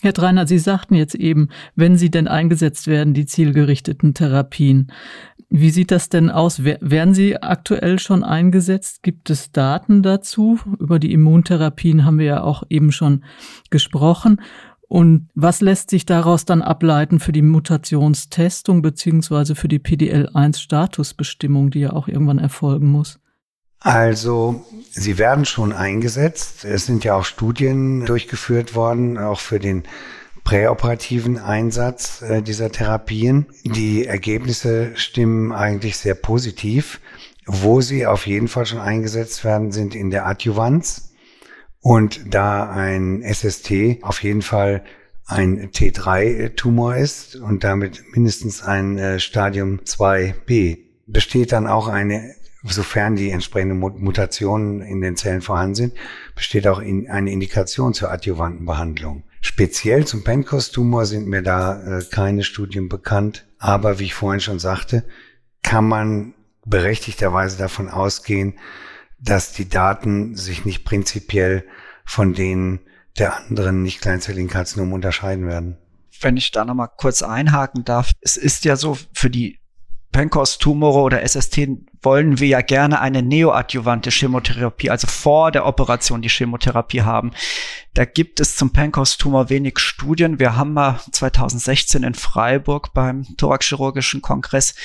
Herr 0.00 0.12
Dreiner, 0.12 0.46
Sie 0.46 0.58
sagten 0.58 0.94
jetzt 0.94 1.16
eben, 1.16 1.48
wenn 1.74 1.96
sie 1.96 2.10
denn 2.10 2.28
eingesetzt 2.28 2.86
werden, 2.86 3.14
die 3.14 3.26
zielgerichteten 3.26 4.14
Therapien. 4.14 4.92
Wie 5.50 5.70
sieht 5.70 5.90
das 5.90 6.08
denn 6.08 6.30
aus? 6.30 6.62
Werden 6.62 7.14
sie 7.14 7.42
aktuell 7.42 7.98
schon 7.98 8.22
eingesetzt? 8.22 9.02
Gibt 9.02 9.30
es 9.30 9.50
Daten 9.50 10.02
dazu? 10.02 10.60
Über 10.78 10.98
die 10.98 11.12
Immuntherapien 11.12 12.04
haben 12.04 12.18
wir 12.18 12.26
ja 12.26 12.42
auch 12.42 12.62
eben 12.68 12.92
schon 12.92 13.24
gesprochen. 13.70 14.40
Und 14.88 15.28
was 15.34 15.60
lässt 15.60 15.90
sich 15.90 16.06
daraus 16.06 16.46
dann 16.46 16.62
ableiten 16.62 17.20
für 17.20 17.32
die 17.32 17.42
Mutationstestung 17.42 18.80
beziehungsweise 18.80 19.54
für 19.54 19.68
die 19.68 19.80
PDL1-Statusbestimmung, 19.80 21.70
die 21.70 21.80
ja 21.80 21.92
auch 21.92 22.08
irgendwann 22.08 22.38
erfolgen 22.38 22.88
muss? 22.88 23.20
Also, 23.80 24.64
sie 24.90 25.18
werden 25.18 25.44
schon 25.44 25.72
eingesetzt. 25.72 26.64
Es 26.64 26.86
sind 26.86 27.04
ja 27.04 27.14
auch 27.14 27.24
Studien 27.24 28.06
durchgeführt 28.06 28.74
worden, 28.74 29.18
auch 29.18 29.38
für 29.40 29.60
den 29.60 29.84
präoperativen 30.42 31.38
Einsatz 31.38 32.22
äh, 32.22 32.42
dieser 32.42 32.72
Therapien. 32.72 33.46
Die 33.64 34.06
Ergebnisse 34.06 34.92
stimmen 34.94 35.52
eigentlich 35.52 35.98
sehr 35.98 36.14
positiv. 36.14 37.00
Wo 37.50 37.80
sie 37.80 38.06
auf 38.06 38.26
jeden 38.26 38.48
Fall 38.48 38.66
schon 38.66 38.78
eingesetzt 38.78 39.44
werden, 39.44 39.72
sind 39.72 39.94
in 39.94 40.10
der 40.10 40.26
Adjuvanz. 40.26 41.07
Und 41.80 42.34
da 42.34 42.70
ein 42.70 43.22
SST 43.22 44.02
auf 44.02 44.22
jeden 44.22 44.42
Fall 44.42 44.84
ein 45.26 45.70
T3-Tumor 45.70 46.96
ist 46.96 47.36
und 47.36 47.62
damit 47.62 48.02
mindestens 48.12 48.62
ein 48.62 48.98
äh, 48.98 49.20
Stadium 49.20 49.80
2b, 49.80 50.78
besteht 51.06 51.52
dann 51.52 51.66
auch 51.66 51.88
eine, 51.88 52.34
sofern 52.64 53.14
die 53.14 53.30
entsprechenden 53.30 53.78
Mutationen 53.78 54.80
in 54.80 55.00
den 55.00 55.16
Zellen 55.16 55.42
vorhanden 55.42 55.74
sind, 55.74 55.94
besteht 56.34 56.66
auch 56.66 56.78
eine 56.78 57.30
Indikation 57.30 57.94
zur 57.94 58.10
adjuvanten 58.10 58.64
Behandlung. 58.64 59.22
Speziell 59.40 60.06
zum 60.06 60.24
Pencos-Tumor 60.24 61.06
sind 61.06 61.28
mir 61.28 61.42
da 61.42 61.98
äh, 61.98 62.02
keine 62.10 62.42
Studien 62.42 62.88
bekannt, 62.88 63.46
aber 63.58 63.98
wie 63.98 64.04
ich 64.04 64.14
vorhin 64.14 64.40
schon 64.40 64.58
sagte, 64.58 65.04
kann 65.62 65.86
man 65.86 66.34
berechtigterweise 66.64 67.58
davon 67.58 67.88
ausgehen, 67.88 68.54
dass 69.20 69.52
die 69.52 69.68
Daten 69.68 70.34
sich 70.36 70.64
nicht 70.64 70.84
prinzipiell 70.84 71.64
von 72.04 72.34
denen 72.34 72.80
der 73.18 73.36
anderen 73.36 73.82
nicht 73.82 74.00
kleinzelligen 74.00 74.48
Karzinomen 74.48 74.94
unterscheiden 74.94 75.46
werden. 75.46 75.76
Wenn 76.20 76.36
ich 76.36 76.50
da 76.50 76.64
nochmal 76.64 76.90
kurz 76.96 77.22
einhaken 77.22 77.84
darf, 77.84 78.12
es 78.20 78.36
ist 78.36 78.64
ja 78.64 78.76
so, 78.76 78.96
für 79.12 79.30
die 79.30 79.60
Pencos-Tumore 80.12 81.00
oder 81.00 81.26
SST 81.26 81.60
wollen 82.02 82.38
wir 82.38 82.48
ja 82.48 82.60
gerne 82.60 83.00
eine 83.00 83.22
neoadjuvante 83.22 84.10
Chemotherapie, 84.10 84.90
also 84.90 85.06
vor 85.06 85.50
der 85.50 85.66
Operation 85.66 86.22
die 86.22 86.28
Chemotherapie 86.28 87.02
haben. 87.02 87.32
Da 87.94 88.04
gibt 88.04 88.38
es 88.38 88.54
zum 88.54 88.72
Pencos-Tumor 88.72 89.50
wenig 89.50 89.80
Studien. 89.80 90.38
Wir 90.38 90.54
haben 90.54 90.72
mal 90.72 91.00
2016 91.10 92.04
in 92.04 92.14
Freiburg 92.14 92.94
beim 92.94 93.26
thoraxchirurgischen 93.36 94.22
Kongress 94.22 94.76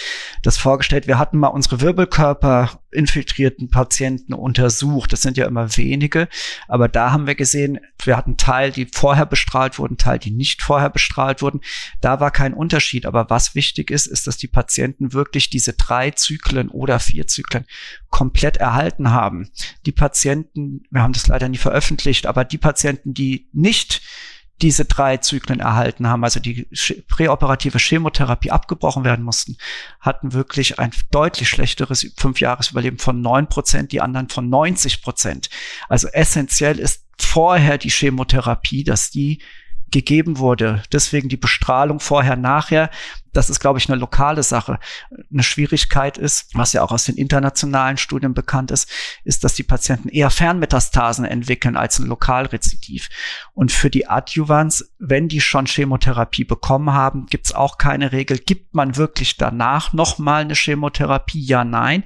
das 0.42 0.58
vorgestellt. 0.58 1.06
Wir 1.06 1.20
hatten 1.20 1.38
mal 1.38 1.50
unsere 1.50 1.80
Wirbelkörper 1.82 2.72
infiltrierten 2.94 3.70
Patienten 3.70 4.34
untersucht. 4.34 5.14
Das 5.14 5.22
sind 5.22 5.38
ja 5.38 5.46
immer 5.46 5.78
wenige. 5.78 6.28
Aber 6.68 6.88
da 6.88 7.12
haben 7.12 7.28
wir 7.28 7.36
gesehen, 7.36 7.80
wir 8.04 8.18
hatten 8.18 8.38
Teil, 8.38 8.72
die 8.72 8.88
vorher 8.92 9.26
bestrahlt 9.26 9.78
wurden, 9.78 9.98
Teil, 9.98 10.20
die 10.20 10.32
nicht 10.32 10.62
vorher 10.62 10.90
bestrahlt 10.90 11.42
wurden. 11.42 11.62
Da 12.02 12.20
war 12.20 12.32
kein 12.32 12.54
Unterschied. 12.54 13.06
Aber 13.06 13.30
was 13.30 13.54
wichtig 13.54 13.92
ist, 13.92 14.08
ist, 14.08 14.26
dass 14.26 14.38
die 14.38 14.48
Patienten 14.48 15.14
wirklich 15.14 15.50
diese 15.52 15.74
drei 15.74 16.12
Zyklen 16.12 16.70
oder 16.70 17.00
vier 17.04 17.28
Zyklen 17.28 17.66
komplett 18.10 18.58
erhalten 18.58 19.12
haben. 19.12 19.50
Die 19.86 19.92
Patienten, 19.92 20.84
wir 20.90 21.02
haben 21.02 21.14
das 21.14 21.28
leider 21.28 21.50
nie 21.50 21.58
veröffentlicht, 21.58 22.26
aber 22.26 22.46
die 22.46 22.58
Patienten, 22.58 23.14
die 23.14 23.50
nicht 23.54 24.02
diese 24.62 24.86
drei 24.86 25.18
Zyklen 25.18 25.60
erhalten 25.60 26.08
haben, 26.08 26.24
also 26.24 26.40
die 26.40 26.68
präoperative 27.10 27.80
Chemotherapie 27.80 28.52
abgebrochen 28.52 29.04
werden 29.04 29.26
mussten, 29.26 29.58
hatten 30.00 30.34
wirklich 30.34 30.80
ein 30.80 30.92
deutlich 31.12 31.50
schlechteres 31.50 32.14
Fünfjahresüberleben 32.18 33.00
von 33.00 33.22
neun 33.22 33.48
Prozent, 33.48 33.92
die 33.92 34.02
anderen 34.02 34.30
von 34.30 34.50
90 34.50 35.02
Prozent. 35.02 35.50
Also 35.90 36.08
essentiell 36.08 36.80
ist 36.80 37.06
vorher 37.20 37.78
die 37.78 37.90
Chemotherapie, 37.90 38.84
dass 38.84 39.10
die 39.10 39.42
gegeben 39.94 40.40
wurde. 40.40 40.84
Deswegen 40.92 41.30
die 41.30 41.38
Bestrahlung 41.38 42.02
vorher, 42.02 42.36
nachher. 42.36 42.90
Das 43.32 43.50
ist, 43.50 43.60
glaube 43.60 43.80
ich, 43.80 43.90
eine 43.90 44.00
lokale 44.00 44.44
Sache. 44.44 44.80
Eine 45.32 45.44
Schwierigkeit 45.44 46.18
ist, 46.18 46.50
was 46.54 46.74
ja 46.74 46.84
auch 46.84 46.92
aus 46.92 47.06
den 47.06 47.16
internationalen 47.16 47.98
Studien 47.98 48.34
bekannt 48.34 48.72
ist, 48.72 48.90
ist, 49.24 49.44
dass 49.44 49.54
die 49.54 49.64
Patienten 49.64 50.10
eher 50.10 50.30
Fernmetastasen 50.30 51.26
entwickeln 51.26 51.78
als 51.78 52.00
ein 52.00 52.08
Lokalrezidiv. 52.08 53.10
Und 53.54 53.72
für 53.72 53.90
die 53.90 54.08
Adjuvans, 54.08 54.94
wenn 55.00 55.30
die 55.30 55.42
schon 55.42 55.66
Chemotherapie 55.66 56.44
bekommen 56.44 56.94
haben, 56.94 57.28
gibt 57.28 57.46
es 57.46 57.56
auch 57.56 57.78
keine 57.78 58.12
Regel. 58.12 58.38
Gibt 58.38 58.74
man 58.74 58.98
wirklich 58.98 59.38
danach 59.38 59.94
nochmal 59.94 60.42
eine 60.42 60.56
Chemotherapie? 60.56 61.42
Ja, 61.42 61.64
nein. 61.64 62.04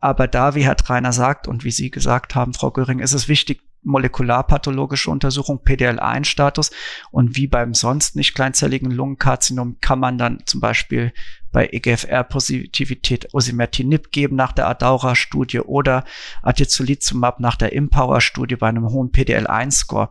Aber 0.00 0.28
da, 0.28 0.54
wie 0.54 0.64
Herr 0.64 0.76
Treiner 0.76 1.14
sagt 1.14 1.48
und 1.48 1.64
wie 1.64 1.70
Sie 1.70 1.90
gesagt 1.90 2.34
haben, 2.34 2.52
Frau 2.52 2.70
Göring, 2.70 2.98
ist 2.98 3.14
es 3.14 3.26
wichtig, 3.26 3.62
molekularpathologische 3.84 5.10
Untersuchung, 5.10 5.60
PDL1-Status. 5.64 6.70
Und 7.10 7.36
wie 7.36 7.46
beim 7.46 7.74
sonst 7.74 8.16
nicht 8.16 8.34
kleinzelligen 8.34 8.90
Lungenkarzinom 8.90 9.78
kann 9.80 10.00
man 10.00 10.18
dann 10.18 10.42
zum 10.46 10.60
Beispiel 10.60 11.12
bei 11.52 11.68
EGFR-Positivität 11.70 13.32
Osimertinib 13.32 14.10
geben 14.10 14.36
nach 14.36 14.52
der 14.52 14.68
Adaura-Studie 14.68 15.60
oder 15.60 16.04
Atezolizumab 16.42 17.40
nach 17.40 17.56
der 17.56 17.74
Empower-Studie 17.74 18.56
bei 18.56 18.68
einem 18.68 18.90
hohen 18.90 19.12
PDL1-Score. 19.12 20.10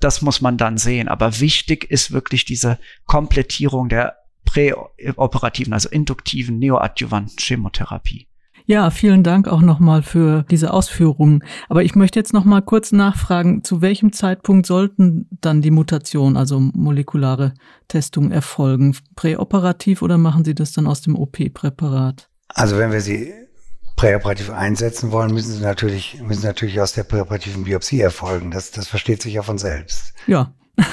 Das 0.00 0.20
muss 0.22 0.40
man 0.40 0.56
dann 0.56 0.78
sehen. 0.78 1.08
Aber 1.08 1.38
wichtig 1.38 1.88
ist 1.90 2.10
wirklich 2.10 2.44
diese 2.44 2.78
Komplettierung 3.06 3.88
der 3.88 4.16
präoperativen, 4.44 5.72
also 5.72 5.88
induktiven 5.88 6.58
neoadjuvanten 6.58 7.36
Chemotherapie. 7.38 8.26
Ja, 8.72 8.88
vielen 8.88 9.22
Dank 9.22 9.48
auch 9.48 9.60
nochmal 9.60 10.02
für 10.02 10.46
diese 10.50 10.72
Ausführungen. 10.72 11.44
Aber 11.68 11.82
ich 11.82 11.94
möchte 11.94 12.18
jetzt 12.18 12.32
nochmal 12.32 12.62
kurz 12.62 12.90
nachfragen, 12.90 13.64
zu 13.64 13.82
welchem 13.82 14.14
Zeitpunkt 14.14 14.64
sollten 14.64 15.28
dann 15.42 15.60
die 15.60 15.70
Mutationen, 15.70 16.38
also 16.38 16.58
molekulare 16.58 17.52
Testungen 17.88 18.32
erfolgen? 18.32 18.96
Präoperativ 19.14 20.00
oder 20.00 20.16
machen 20.16 20.46
Sie 20.46 20.54
das 20.54 20.72
dann 20.72 20.86
aus 20.86 21.02
dem 21.02 21.16
OP-Präparat? 21.16 22.30
Also 22.48 22.78
wenn 22.78 22.92
wir 22.92 23.02
sie 23.02 23.34
präoperativ 23.96 24.48
einsetzen 24.48 25.12
wollen, 25.12 25.34
müssen 25.34 25.52
sie 25.52 25.60
natürlich, 25.60 26.22
müssen 26.22 26.46
natürlich 26.46 26.80
aus 26.80 26.94
der 26.94 27.02
präoperativen 27.02 27.64
Biopsie 27.64 28.00
erfolgen. 28.00 28.52
Das, 28.52 28.70
das 28.70 28.88
versteht 28.88 29.20
sich 29.20 29.34
ja 29.34 29.42
von 29.42 29.58
selbst. 29.58 30.14
Ja. 30.26 30.54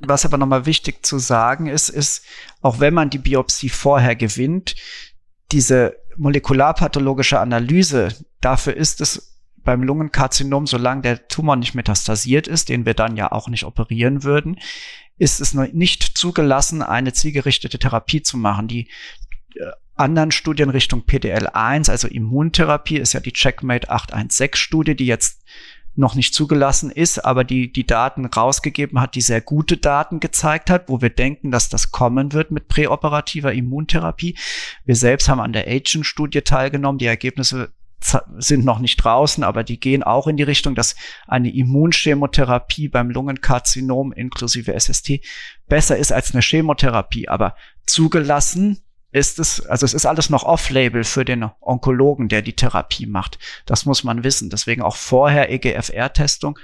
Was 0.00 0.24
aber 0.24 0.36
nochmal 0.36 0.66
wichtig 0.66 1.06
zu 1.06 1.20
sagen 1.20 1.68
ist, 1.68 1.90
ist, 1.90 2.24
auch 2.60 2.80
wenn 2.80 2.92
man 2.92 3.08
die 3.08 3.18
Biopsie 3.18 3.68
vorher 3.68 4.16
gewinnt, 4.16 4.74
diese 5.52 6.01
molekularpathologische 6.16 7.40
Analyse, 7.40 8.08
dafür 8.40 8.76
ist 8.76 9.00
es 9.00 9.38
beim 9.64 9.82
Lungenkarzinom, 9.82 10.66
solange 10.66 11.02
der 11.02 11.28
Tumor 11.28 11.56
nicht 11.56 11.74
metastasiert 11.74 12.48
ist, 12.48 12.68
den 12.68 12.84
wir 12.84 12.94
dann 12.94 13.16
ja 13.16 13.30
auch 13.32 13.48
nicht 13.48 13.64
operieren 13.64 14.24
würden, 14.24 14.58
ist 15.18 15.40
es 15.40 15.54
nicht 15.54 16.02
zugelassen, 16.02 16.82
eine 16.82 17.12
zielgerichtete 17.12 17.78
Therapie 17.78 18.22
zu 18.22 18.36
machen. 18.36 18.66
Die 18.66 18.88
äh, 19.54 19.70
anderen 19.94 20.32
Studien 20.32 20.70
Richtung 20.70 21.02
PDL1, 21.02 21.90
also 21.90 22.08
Immuntherapie, 22.08 22.96
ist 22.96 23.12
ja 23.12 23.20
die 23.20 23.32
Checkmate 23.32 23.88
816 23.88 24.58
Studie, 24.58 24.96
die 24.96 25.06
jetzt 25.06 25.42
noch 25.94 26.14
nicht 26.14 26.34
zugelassen 26.34 26.90
ist, 26.90 27.18
aber 27.24 27.44
die 27.44 27.72
die 27.72 27.86
Daten 27.86 28.24
rausgegeben 28.24 29.00
hat, 29.00 29.14
die 29.14 29.20
sehr 29.20 29.40
gute 29.40 29.76
Daten 29.76 30.20
gezeigt 30.20 30.70
hat, 30.70 30.88
wo 30.88 31.00
wir 31.00 31.10
denken, 31.10 31.50
dass 31.50 31.68
das 31.68 31.92
kommen 31.92 32.32
wird 32.32 32.50
mit 32.50 32.68
präoperativer 32.68 33.52
Immuntherapie. 33.52 34.38
Wir 34.84 34.96
selbst 34.96 35.28
haben 35.28 35.40
an 35.40 35.52
der 35.52 35.68
Agent-Studie 35.68 36.42
teilgenommen. 36.42 36.98
Die 36.98 37.06
Ergebnisse 37.06 37.72
sind 38.38 38.64
noch 38.64 38.78
nicht 38.80 38.96
draußen, 38.96 39.44
aber 39.44 39.62
die 39.62 39.78
gehen 39.78 40.02
auch 40.02 40.26
in 40.26 40.36
die 40.36 40.42
Richtung, 40.42 40.74
dass 40.74 40.96
eine 41.26 41.54
Immunchemotherapie 41.54 42.88
beim 42.88 43.10
Lungenkarzinom 43.10 44.12
inklusive 44.12 44.78
SST 44.78 45.20
besser 45.68 45.96
ist 45.96 46.12
als 46.12 46.32
eine 46.32 46.42
Chemotherapie. 46.42 47.28
Aber 47.28 47.54
zugelassen 47.86 48.82
ist 49.12 49.38
es, 49.38 49.64
also 49.66 49.84
es 49.84 49.94
ist 49.94 50.06
alles 50.06 50.30
noch 50.30 50.42
off-label 50.42 51.04
für 51.04 51.24
den 51.24 51.48
Onkologen, 51.60 52.28
der 52.28 52.42
die 52.42 52.56
Therapie 52.56 53.06
macht. 53.06 53.38
Das 53.66 53.84
muss 53.84 54.04
man 54.04 54.24
wissen. 54.24 54.50
Deswegen 54.50 54.82
auch 54.82 54.96
vorher 54.96 55.50
EGFR-Testung. 55.50 56.58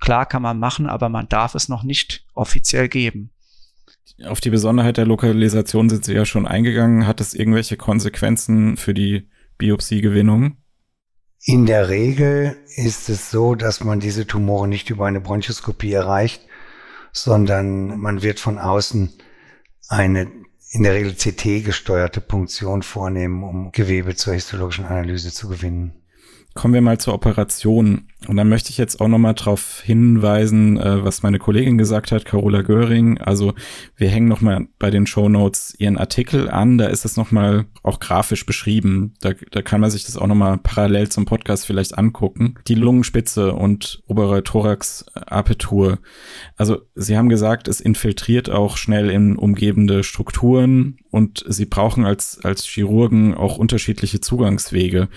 Klar 0.00 0.24
kann 0.26 0.42
man 0.42 0.58
machen, 0.58 0.86
aber 0.86 1.10
man 1.10 1.28
darf 1.28 1.54
es 1.54 1.68
noch 1.68 1.82
nicht 1.82 2.24
offiziell 2.34 2.88
geben. 2.88 3.30
Auf 4.24 4.40
die 4.40 4.50
Besonderheit 4.50 4.96
der 4.96 5.06
Lokalisation 5.06 5.88
sind 5.90 6.04
Sie 6.04 6.14
ja 6.14 6.24
schon 6.24 6.46
eingegangen. 6.46 7.06
Hat 7.06 7.20
es 7.20 7.34
irgendwelche 7.34 7.76
Konsequenzen 7.76 8.76
für 8.76 8.94
die 8.94 9.28
Biopsiegewinnung? 9.58 10.56
In 11.42 11.66
der 11.66 11.88
Regel 11.88 12.56
ist 12.76 13.08
es 13.08 13.30
so, 13.30 13.54
dass 13.54 13.82
man 13.82 14.00
diese 14.00 14.26
Tumore 14.26 14.68
nicht 14.68 14.90
über 14.90 15.06
eine 15.06 15.20
Bronchoskopie 15.20 15.92
erreicht, 15.92 16.42
sondern 17.12 17.98
man 17.98 18.22
wird 18.22 18.40
von 18.40 18.58
außen 18.58 19.10
eine 19.88 20.30
in 20.70 20.84
der 20.84 20.94
Regel 20.94 21.14
CT-gesteuerte 21.14 22.20
Punktion 22.20 22.82
vornehmen, 22.82 23.42
um 23.42 23.72
Gewebe 23.72 24.14
zur 24.14 24.34
histologischen 24.34 24.86
Analyse 24.86 25.32
zu 25.32 25.48
gewinnen. 25.48 25.99
Kommen 26.54 26.74
wir 26.74 26.80
mal 26.80 26.98
zur 26.98 27.14
Operation. 27.14 28.08
Und 28.26 28.36
da 28.36 28.44
möchte 28.44 28.70
ich 28.70 28.76
jetzt 28.76 29.00
auch 29.00 29.06
nochmal 29.06 29.34
darauf 29.34 29.80
hinweisen, 29.82 30.78
äh, 30.78 31.04
was 31.04 31.22
meine 31.22 31.38
Kollegin 31.38 31.78
gesagt 31.78 32.10
hat, 32.10 32.24
Carola 32.24 32.62
Göring. 32.62 33.18
Also 33.18 33.54
wir 33.96 34.08
hängen 34.08 34.26
nochmal 34.26 34.66
bei 34.78 34.90
den 34.90 35.06
Show 35.06 35.28
Notes 35.28 35.74
ihren 35.78 35.96
Artikel 35.96 36.50
an. 36.50 36.76
Da 36.76 36.86
ist 36.86 37.04
es 37.04 37.16
nochmal 37.16 37.66
auch 37.84 38.00
grafisch 38.00 38.44
beschrieben. 38.46 39.14
Da, 39.20 39.30
da 39.52 39.62
kann 39.62 39.80
man 39.80 39.90
sich 39.90 40.04
das 40.04 40.16
auch 40.16 40.26
nochmal 40.26 40.58
parallel 40.58 41.08
zum 41.08 41.24
Podcast 41.24 41.66
vielleicht 41.66 41.96
angucken. 41.96 42.56
Die 42.66 42.74
Lungenspitze 42.74 43.52
und 43.52 44.02
obere 44.06 44.42
Thoraxapertur. 44.42 46.00
Also 46.56 46.80
Sie 46.96 47.16
haben 47.16 47.28
gesagt, 47.28 47.68
es 47.68 47.80
infiltriert 47.80 48.50
auch 48.50 48.76
schnell 48.76 49.08
in 49.08 49.36
umgebende 49.36 50.02
Strukturen 50.02 50.98
und 51.10 51.44
Sie 51.48 51.64
brauchen 51.64 52.04
als, 52.04 52.40
als 52.42 52.64
Chirurgen 52.66 53.34
auch 53.34 53.56
unterschiedliche 53.56 54.20
Zugangswege. 54.20 55.08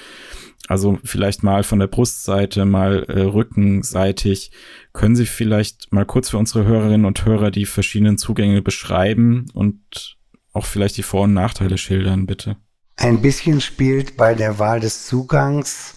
Also 0.68 0.98
vielleicht 1.04 1.44
mal 1.44 1.64
von 1.64 1.80
der 1.80 1.88
Brustseite, 1.88 2.66
mal 2.66 3.04
äh, 3.04 3.22
rückenseitig. 3.22 4.52
Können 4.94 5.16
Sie 5.16 5.26
vielleicht 5.26 5.92
mal 5.92 6.06
kurz 6.06 6.30
für 6.30 6.38
unsere 6.38 6.66
Hörerinnen 6.66 7.06
und 7.06 7.26
Hörer 7.26 7.52
die 7.52 7.66
verschiedenen 7.66 8.18
Zugänge 8.18 8.62
beschreiben 8.62 9.48
und 9.54 10.18
auch 10.54 10.66
vielleicht 10.66 10.98
die 10.98 11.04
Vor- 11.04 11.24
und 11.24 11.34
Nachteile 11.34 11.78
schildern, 11.78 12.26
bitte? 12.26 12.58
Ein 12.96 13.22
bisschen 13.22 13.60
spielt 13.60 14.16
bei 14.16 14.36
der 14.36 14.60
Wahl 14.60 14.80
des 14.80 15.06
Zugangs 15.08 15.96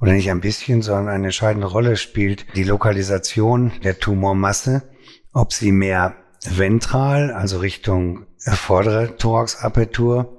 oder 0.00 0.12
nicht 0.12 0.30
ein 0.30 0.42
bisschen, 0.42 0.82
sondern 0.82 1.08
eine 1.08 1.24
entscheidende 1.26 1.66
Rolle 1.66 1.96
spielt 1.96 2.46
die 2.54 2.64
Lokalisation 2.64 3.72
der 3.82 3.98
Tumormasse, 3.98 4.82
ob 5.32 5.52
sie 5.52 5.72
mehr 5.72 6.14
ventral, 6.44 7.32
also 7.32 7.58
Richtung 7.58 8.26
vordere 8.38 9.16
Thoraxapertur 9.16 10.33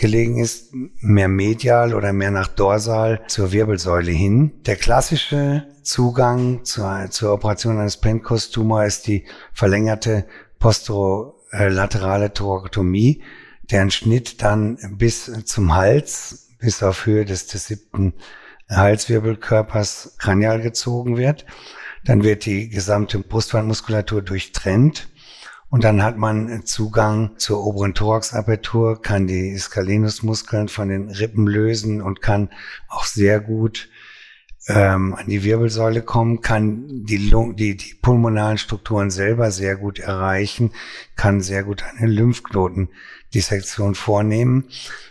gelegen 0.00 0.38
ist, 0.38 0.70
mehr 0.72 1.28
medial 1.28 1.94
oder 1.94 2.12
mehr 2.12 2.30
nach 2.30 2.48
dorsal 2.48 3.22
zur 3.28 3.52
Wirbelsäule 3.52 4.10
hin. 4.10 4.52
Der 4.64 4.76
klassische 4.76 5.66
Zugang 5.82 6.64
zur, 6.64 7.06
zur 7.10 7.34
Operation 7.34 7.78
eines 7.78 7.98
Pencos-Tumor 7.98 8.84
ist 8.84 9.06
die 9.06 9.24
verlängerte 9.52 10.26
posterolaterale 10.58 12.32
Thorakotomie, 12.32 13.22
deren 13.70 13.90
Schnitt 13.90 14.42
dann 14.42 14.78
bis 14.96 15.30
zum 15.44 15.74
Hals, 15.74 16.48
bis 16.58 16.82
auf 16.82 17.06
Höhe 17.06 17.24
des, 17.24 17.46
des 17.46 17.66
siebten 17.66 18.14
Halswirbelkörpers 18.70 20.16
kranial 20.18 20.60
gezogen 20.60 21.18
wird. 21.18 21.44
Dann 22.04 22.22
wird 22.22 22.46
die 22.46 22.70
gesamte 22.70 23.18
Brustwandmuskulatur 23.18 24.22
durchtrennt 24.22 25.09
und 25.70 25.84
dann 25.84 26.02
hat 26.02 26.18
man 26.18 26.66
Zugang 26.66 27.30
zur 27.38 27.64
oberen 27.64 27.94
Thoraxapertur, 27.94 29.00
kann 29.00 29.28
die 29.28 29.56
Scalenusmuskeln 29.56 30.68
von 30.68 30.88
den 30.88 31.10
Rippen 31.10 31.46
lösen 31.46 32.02
und 32.02 32.20
kann 32.20 32.50
auch 32.88 33.04
sehr 33.04 33.40
gut 33.40 33.88
ähm, 34.66 35.14
an 35.14 35.26
die 35.26 35.44
Wirbelsäule 35.44 36.02
kommen, 36.02 36.40
kann 36.40 37.04
die, 37.04 37.30
Lung 37.30 37.54
die, 37.54 37.76
die 37.76 37.94
pulmonalen 37.94 38.58
Strukturen 38.58 39.10
selber 39.10 39.52
sehr 39.52 39.76
gut 39.76 40.00
erreichen, 40.00 40.72
kann 41.14 41.40
sehr 41.40 41.62
gut 41.62 41.84
eine 41.84 42.08
Lymphknotendissektion 42.08 43.94
vornehmen. 43.94 44.64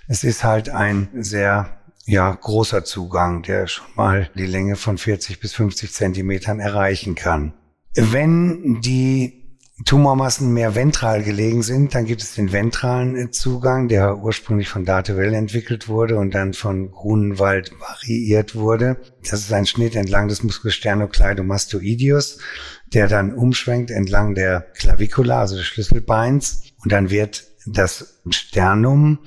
Es 0.07 0.25
ist 0.25 0.43
halt 0.43 0.69
ein 0.69 1.07
sehr 1.13 1.77
ja, 2.05 2.31
großer 2.31 2.83
Zugang, 2.83 3.43
der 3.43 3.67
schon 3.67 3.87
mal 3.95 4.29
die 4.35 4.45
Länge 4.45 4.75
von 4.75 4.97
40 4.97 5.39
bis 5.39 5.53
50 5.53 5.93
Zentimetern 5.93 6.59
erreichen 6.59 7.15
kann. 7.15 7.53
Wenn 7.95 8.81
die 8.81 9.38
Tumormassen 9.85 10.53
mehr 10.53 10.75
ventral 10.75 11.23
gelegen 11.23 11.63
sind, 11.63 11.95
dann 11.95 12.05
gibt 12.05 12.21
es 12.21 12.35
den 12.35 12.51
ventralen 12.51 13.31
Zugang, 13.31 13.87
der 13.87 14.17
ursprünglich 14.17 14.67
von 14.67 14.83
Dartewell 14.83 15.33
entwickelt 15.33 15.87
wurde 15.87 16.17
und 16.17 16.35
dann 16.35 16.53
von 16.53 16.91
Grunenwald 16.91 17.71
variiert 17.79 18.55
wurde. 18.55 18.97
Das 19.29 19.39
ist 19.39 19.53
ein 19.53 19.65
Schnitt 19.65 19.95
entlang 19.95 20.27
des 20.27 20.43
Musculus 20.43 20.75
sternocleidomastoideus, 20.75 22.39
der 22.93 23.07
dann 23.07 23.33
umschwenkt 23.33 23.89
entlang 23.89 24.35
der 24.35 24.67
Clavicula, 24.73 25.39
also 25.39 25.55
des 25.55 25.65
Schlüsselbeins. 25.65 26.73
Und 26.83 26.91
dann 26.91 27.09
wird 27.09 27.45
das 27.65 28.21
Sternum 28.29 29.19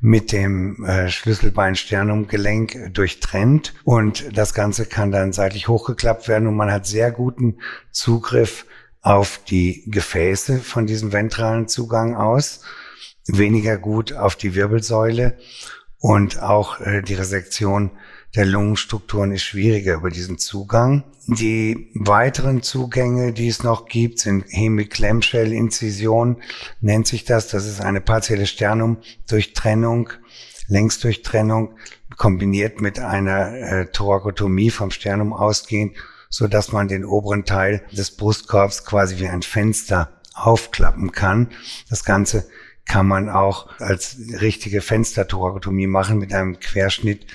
mit 0.00 0.32
dem 0.32 0.84
äh, 0.84 1.08
Schlüsselbein-Sternum-Gelenk 1.08 2.92
durchtrennt 2.92 3.74
und 3.84 4.36
das 4.36 4.52
Ganze 4.52 4.84
kann 4.84 5.10
dann 5.10 5.32
seitlich 5.32 5.68
hochgeklappt 5.68 6.28
werden 6.28 6.46
und 6.46 6.54
man 6.54 6.70
hat 6.70 6.86
sehr 6.86 7.10
guten 7.10 7.58
Zugriff 7.92 8.66
auf 9.06 9.38
die 9.48 9.84
Gefäße 9.86 10.58
von 10.58 10.84
diesem 10.84 11.12
ventralen 11.12 11.68
Zugang 11.68 12.16
aus, 12.16 12.62
weniger 13.28 13.78
gut 13.78 14.12
auf 14.12 14.34
die 14.34 14.56
Wirbelsäule 14.56 15.38
und 15.98 16.42
auch 16.42 16.80
äh, 16.80 17.02
die 17.02 17.14
Resektion 17.14 17.92
der 18.34 18.46
Lungenstrukturen 18.46 19.30
ist 19.30 19.44
schwieriger 19.44 19.94
über 19.94 20.10
diesen 20.10 20.38
Zugang. 20.38 21.04
Die 21.28 21.92
weiteren 21.94 22.62
Zugänge, 22.62 23.32
die 23.32 23.46
es 23.46 23.62
noch 23.62 23.86
gibt, 23.86 24.18
sind 24.18 24.44
Hemiklemschell-Inzision, 24.48 26.42
nennt 26.80 27.06
sich 27.06 27.24
das. 27.24 27.46
Das 27.46 27.64
ist 27.64 27.80
eine 27.80 28.00
partielle 28.00 28.46
Sternum-Durchtrennung, 28.46 30.10
Längsdurchtrennung, 30.66 31.76
kombiniert 32.16 32.80
mit 32.80 32.98
einer 32.98 33.54
äh, 33.54 33.86
Thorakotomie 33.86 34.70
vom 34.70 34.90
Sternum 34.90 35.32
ausgehend 35.32 35.96
so 36.36 36.48
dass 36.48 36.70
man 36.70 36.86
den 36.86 37.06
oberen 37.06 37.46
Teil 37.46 37.82
des 37.92 38.14
Brustkorbs 38.14 38.84
quasi 38.84 39.18
wie 39.18 39.26
ein 39.26 39.40
Fenster 39.40 40.20
aufklappen 40.34 41.10
kann. 41.10 41.48
Das 41.88 42.04
Ganze 42.04 42.46
kann 42.84 43.06
man 43.06 43.30
auch 43.30 43.70
als 43.78 44.18
richtige 44.42 44.82
Fenstertorakotomie 44.82 45.86
machen 45.86 46.18
mit 46.18 46.34
einem 46.34 46.60
Querschnitt 46.60 47.26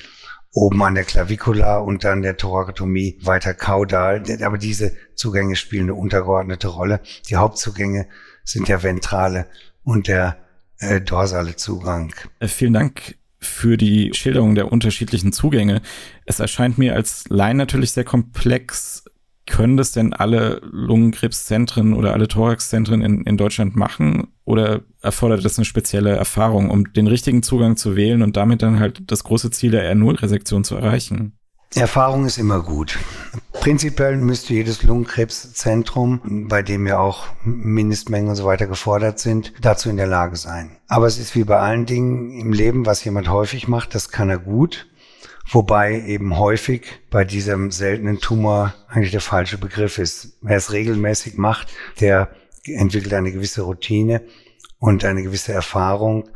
oben 0.51 0.83
an 0.83 0.93
der 0.93 1.03
Klavikula 1.03 1.79
und 1.79 2.03
dann 2.03 2.21
der 2.21 2.37
Thorakotomie 2.37 3.17
weiter 3.23 3.55
kaudal. 3.55 4.21
Aber 4.43 4.59
diese 4.59 4.95
Zugänge 5.15 5.55
spielen 5.55 5.85
eine 5.85 5.95
untergeordnete 5.95 6.67
Rolle. 6.67 6.99
Die 7.27 7.37
Hauptzugänge 7.37 8.07
sind 8.43 8.67
der 8.67 8.83
ventrale 8.83 9.47
und 9.83 10.09
der 10.09 10.37
äh, 10.77 11.01
dorsale 11.01 11.55
Zugang. 11.55 12.13
Äh, 12.39 12.47
vielen 12.47 12.73
Dank 12.73 13.15
für 13.41 13.77
die 13.77 14.11
Schilderung 14.13 14.55
der 14.55 14.71
unterschiedlichen 14.71 15.33
Zugänge. 15.33 15.81
Es 16.25 16.39
erscheint 16.39 16.77
mir 16.77 16.95
als 16.95 17.25
Laien 17.29 17.57
natürlich 17.57 17.91
sehr 17.91 18.03
komplex. 18.03 19.03
Können 19.47 19.75
das 19.75 19.91
denn 19.91 20.13
alle 20.13 20.61
Lungenkrebszentren 20.71 21.93
oder 21.93 22.13
alle 22.13 22.27
Thoraxzentren 22.27 23.01
in, 23.01 23.23
in 23.23 23.37
Deutschland 23.37 23.75
machen? 23.75 24.27
Oder 24.45 24.81
erfordert 25.01 25.43
das 25.43 25.57
eine 25.57 25.65
spezielle 25.65 26.11
Erfahrung, 26.11 26.69
um 26.69 26.93
den 26.93 27.07
richtigen 27.07 27.41
Zugang 27.41 27.75
zu 27.75 27.95
wählen 27.95 28.21
und 28.21 28.37
damit 28.37 28.61
dann 28.61 28.79
halt 28.79 29.11
das 29.11 29.23
große 29.23 29.49
Ziel 29.49 29.71
der 29.71 29.91
R0-Resektion 29.93 30.63
zu 30.63 30.75
erreichen? 30.75 31.33
Erfahrung 31.73 32.25
ist 32.25 32.37
immer 32.37 32.61
gut. 32.61 32.99
Prinzipiell 33.61 34.17
müsste 34.17 34.55
jedes 34.55 34.81
Lungenkrebszentrum, 34.81 36.47
bei 36.49 36.63
dem 36.63 36.87
ja 36.87 36.97
auch 36.97 37.27
Mindestmengen 37.43 38.31
und 38.31 38.35
so 38.35 38.45
weiter 38.45 38.65
gefordert 38.65 39.19
sind, 39.19 39.53
dazu 39.61 39.91
in 39.91 39.97
der 39.97 40.07
Lage 40.07 40.35
sein. 40.35 40.77
Aber 40.87 41.05
es 41.05 41.19
ist 41.19 41.35
wie 41.35 41.43
bei 41.43 41.59
allen 41.59 41.85
Dingen 41.85 42.31
im 42.31 42.53
Leben, 42.53 42.87
was 42.87 43.03
jemand 43.03 43.29
häufig 43.29 43.67
macht, 43.67 43.93
das 43.93 44.09
kann 44.09 44.31
er 44.31 44.39
gut. 44.39 44.87
Wobei 45.47 46.01
eben 46.01 46.39
häufig 46.39 46.87
bei 47.11 47.23
diesem 47.23 47.69
seltenen 47.69 48.17
Tumor 48.17 48.73
eigentlich 48.87 49.11
der 49.11 49.21
falsche 49.21 49.59
Begriff 49.59 49.99
ist. 49.99 50.39
Wer 50.41 50.57
es 50.57 50.71
regelmäßig 50.71 51.37
macht, 51.37 51.67
der 51.99 52.31
entwickelt 52.65 53.13
eine 53.13 53.31
gewisse 53.31 53.61
Routine 53.61 54.23
und 54.79 55.05
eine 55.05 55.21
gewisse 55.21 55.53
Erfahrung. 55.53 56.29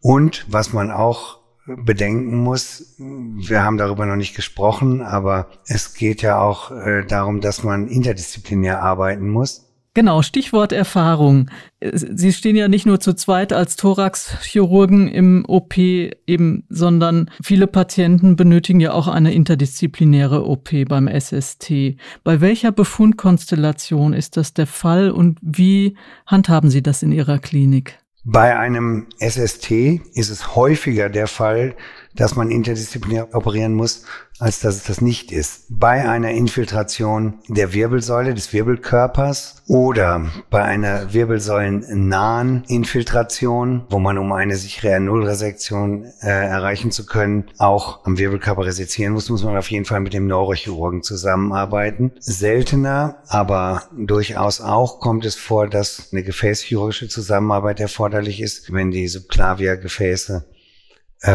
Und 0.00 0.44
was 0.48 0.74
man 0.74 0.90
auch 0.90 1.37
bedenken 1.76 2.36
muss. 2.36 2.96
Wir 2.98 3.62
haben 3.62 3.78
darüber 3.78 4.06
noch 4.06 4.16
nicht 4.16 4.34
gesprochen, 4.34 5.02
aber 5.02 5.48
es 5.66 5.94
geht 5.94 6.22
ja 6.22 6.40
auch 6.40 6.70
äh, 6.70 7.04
darum, 7.04 7.40
dass 7.40 7.62
man 7.62 7.88
interdisziplinär 7.88 8.82
arbeiten 8.82 9.28
muss. 9.28 9.68
Genau, 9.98 10.22
Stichwort 10.22 10.72
Erfahrung. 10.72 11.50
Sie 11.80 12.32
stehen 12.32 12.54
ja 12.54 12.68
nicht 12.68 12.86
nur 12.86 13.00
zu 13.00 13.14
zweit 13.14 13.52
als 13.52 13.74
Thoraxchirurgen 13.74 15.08
im 15.08 15.44
OP 15.48 15.76
eben, 15.76 16.64
sondern 16.68 17.30
viele 17.42 17.66
Patienten 17.66 18.36
benötigen 18.36 18.78
ja 18.78 18.92
auch 18.92 19.08
eine 19.08 19.34
interdisziplinäre 19.34 20.46
OP 20.46 20.70
beim 20.88 21.08
SST. 21.08 21.96
Bei 22.22 22.40
welcher 22.40 22.70
Befundkonstellation 22.70 24.12
ist 24.12 24.36
das 24.36 24.54
der 24.54 24.68
Fall 24.68 25.10
und 25.10 25.38
wie 25.42 25.96
handhaben 26.26 26.70
Sie 26.70 26.82
das 26.82 27.02
in 27.02 27.10
Ihrer 27.10 27.40
Klinik? 27.40 27.98
Bei 28.24 28.58
einem 28.58 29.06
SST 29.20 29.70
ist 29.70 30.28
es 30.28 30.56
häufiger 30.56 31.08
der 31.08 31.28
Fall, 31.28 31.76
dass 32.14 32.36
man 32.36 32.50
interdisziplinär 32.50 33.34
operieren 33.34 33.74
muss, 33.74 34.04
als 34.38 34.60
dass 34.60 34.76
es 34.76 34.84
das 34.84 35.00
nicht 35.00 35.32
ist. 35.32 35.64
Bei 35.68 36.08
einer 36.08 36.30
Infiltration 36.30 37.34
der 37.48 37.72
Wirbelsäule, 37.72 38.34
des 38.34 38.52
Wirbelkörpers 38.52 39.62
oder 39.66 40.26
bei 40.50 40.62
einer 40.62 41.12
wirbelsäulennahen 41.12 42.64
Infiltration, 42.68 43.86
wo 43.90 43.98
man 43.98 44.18
um 44.18 44.32
eine 44.32 44.56
sichere 44.56 45.00
Nullresektion 45.00 46.04
äh, 46.22 46.28
erreichen 46.28 46.90
zu 46.90 47.04
können, 47.06 47.46
auch 47.58 48.04
am 48.04 48.18
Wirbelkörper 48.18 48.64
resizieren 48.64 49.12
muss, 49.12 49.28
muss 49.28 49.44
man 49.44 49.56
auf 49.56 49.70
jeden 49.70 49.84
Fall 49.84 50.00
mit 50.00 50.14
dem 50.14 50.26
Neurochirurgen 50.26 51.02
zusammenarbeiten. 51.02 52.12
Seltener, 52.20 53.22
aber 53.28 53.84
durchaus 53.96 54.60
auch 54.60 55.00
kommt 55.00 55.24
es 55.24 55.34
vor, 55.34 55.68
dass 55.68 56.08
eine 56.12 56.22
gefäßchirurgische 56.22 57.08
Zusammenarbeit 57.08 57.80
erforderlich 57.80 58.40
ist, 58.40 58.72
wenn 58.72 58.90
die 58.90 59.08
Subclavia-Gefäße 59.08 60.44
äh, 60.46 60.57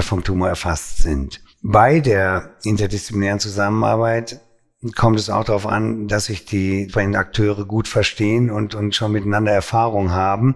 vom 0.02 0.24
Tumor 0.24 0.50
erfasst 0.50 1.00
sind. 1.00 1.42
Bei 1.62 2.00
der 2.00 2.56
interdisziplinären 2.64 3.40
Zusammenarbeit 3.40 4.42
kommt 4.96 5.18
es 5.18 5.30
auch 5.30 5.46
darauf 5.46 5.66
an, 5.66 6.08
dass 6.08 6.26
sich 6.26 6.46
die 6.46 6.88
beiden 6.94 7.16
Akteure 7.16 7.66
gut 7.66 7.88
verstehen 7.88 8.52
und, 8.52 8.76
und 8.76 8.96
schon 8.96 9.14
miteinander 9.14 9.52
Erfahrung 9.52 10.12
haben. 10.12 10.56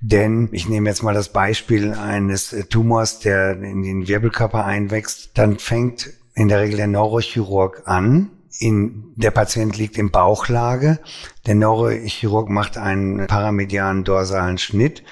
Denn 0.00 0.48
ich 0.52 0.68
nehme 0.68 0.88
jetzt 0.88 1.02
mal 1.02 1.14
das 1.14 1.30
Beispiel 1.30 1.92
eines 1.92 2.54
Tumors, 2.70 3.18
der 3.18 3.60
in 3.60 3.82
den 3.82 4.06
Wirbelkörper 4.06 4.64
einwächst. 4.64 5.36
Dann 5.36 5.58
fängt 5.58 6.10
in 6.34 6.46
der 6.48 6.60
Regel 6.60 6.76
der 6.76 6.86
Neurochirurg 6.86 7.82
an, 7.86 8.30
in, 8.58 9.12
der 9.16 9.30
Patient 9.30 9.76
liegt 9.76 9.98
in 9.98 10.10
Bauchlage. 10.10 10.98
Der 11.46 11.54
Neurochirurg 11.54 12.48
macht 12.48 12.76
einen 12.78 13.26
paramedialen 13.26 14.04
dorsalen 14.04 14.58
Schnitt 14.58 15.02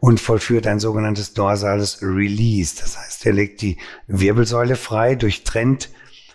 und 0.00 0.20
vollführt 0.20 0.66
ein 0.66 0.80
sogenanntes 0.80 1.34
dorsales 1.34 2.02
Release. 2.02 2.76
Das 2.78 2.98
heißt, 2.98 3.26
er 3.26 3.32
legt 3.32 3.62
die 3.62 3.78
Wirbelsäule 4.06 4.76
frei, 4.76 5.14
durchtrennt 5.14 5.90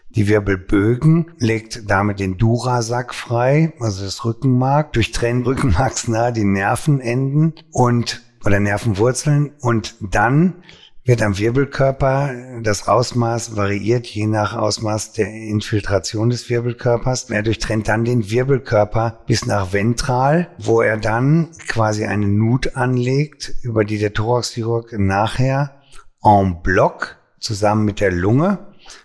die 0.09 0.27
Wirbelbögen, 0.27 1.31
legt 1.38 1.89
damit 1.89 2.19
den 2.19 2.38
Durasack 2.38 3.13
frei, 3.13 3.73
also 3.79 4.03
das 4.03 4.25
Rückenmark, 4.25 4.93
durchtrennt 4.93 5.45
rückenmarksnah 5.45 6.31
die 6.31 6.45
Nervenenden 6.45 7.53
und 7.71 8.21
oder 8.45 8.59
Nervenwurzeln 8.59 9.51
und 9.59 9.95
dann 9.99 10.63
wird 11.10 11.24
am 11.24 11.39
Wirbelkörper 11.39 12.36
das 12.62 12.88
Ausmaß 12.88 13.56
variiert 13.56 14.06
je 14.06 14.28
nach 14.28 14.56
Ausmaß 14.56 15.13
der 15.13 15.26
Infiltration 15.26 16.30
des 16.30 16.52
Wirbelkörpers. 16.52 17.32
Er 17.32 17.41
durchtrennt 17.41 17.88
dann 17.88 18.06
den 18.06 18.30
Wirbelkörper 18.30 19.22
bis 19.26 19.48
nach 19.48 19.74
ventral, 19.74 20.50
wo 20.60 20.82
er 20.84 20.98
dann 20.98 21.50
quasi 21.67 22.06
eine 22.06 22.28
Nut 22.28 22.76
anlegt, 22.76 23.56
über 23.63 23.86
die 23.86 23.98
der 23.98 24.13
Thoraxchirurg 24.13 24.93
nachher 25.00 25.82
en 26.24 26.62
bloc 26.62 27.17
zusammen 27.39 27.86
mit 27.86 28.02
der 28.02 28.12
Lunge, 28.12 28.60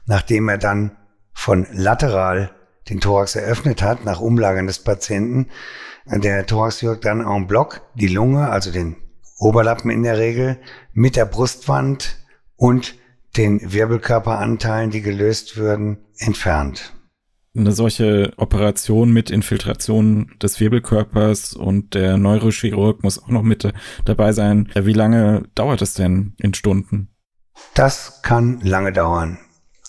nachdem 0.05 0.51
er 0.51 0.59
dann 0.59 0.91
von 1.33 1.67
lateral 1.73 2.51
den 2.91 3.01
Thorax 3.01 3.35
eröffnet 3.35 3.81
hat, 3.81 4.05
nach 4.05 4.21
Umlagern 4.21 4.67
des 4.67 4.81
Patienten, 4.81 5.47
der 6.05 6.45
Thoraxchirurg 6.45 7.01
dann 7.01 7.23
en 7.23 7.47
bloc 7.47 7.81
die 7.95 8.09
Lunge, 8.09 8.51
also 8.51 8.71
den 8.71 8.97
Oberlappen 9.39 9.91
in 9.91 10.03
der 10.03 10.19
Regel, 10.19 10.59
mit 10.93 11.17
der 11.17 11.25
Brustwand 11.25 12.17
und 12.57 12.95
den 13.37 13.73
Wirbelkörperanteilen, 13.73 14.91
die 14.91 15.03
gelöst 15.03 15.57
würden, 15.57 15.99
entfernt. 16.19 16.93
Eine 17.57 17.73
solche 17.73 18.33
Operation 18.37 19.13
mit 19.13 19.31
Infiltration 19.31 20.33
des 20.43 20.59
Wirbelkörpers 20.59 21.55
und 21.55 21.95
der 21.95 22.17
Neurochirurg 22.17 23.05
muss 23.05 23.23
auch 23.23 23.29
noch 23.29 23.43
mit 23.43 23.73
dabei 24.05 24.33
sein. 24.33 24.71
Wie 24.75 24.93
lange 24.93 25.45
dauert 25.55 25.81
es 25.81 25.95
denn 25.95 26.35
in 26.39 26.55
Stunden? 26.55 27.11
Das 27.75 28.23
kann 28.23 28.61
lange 28.63 28.93
dauern. 28.93 29.39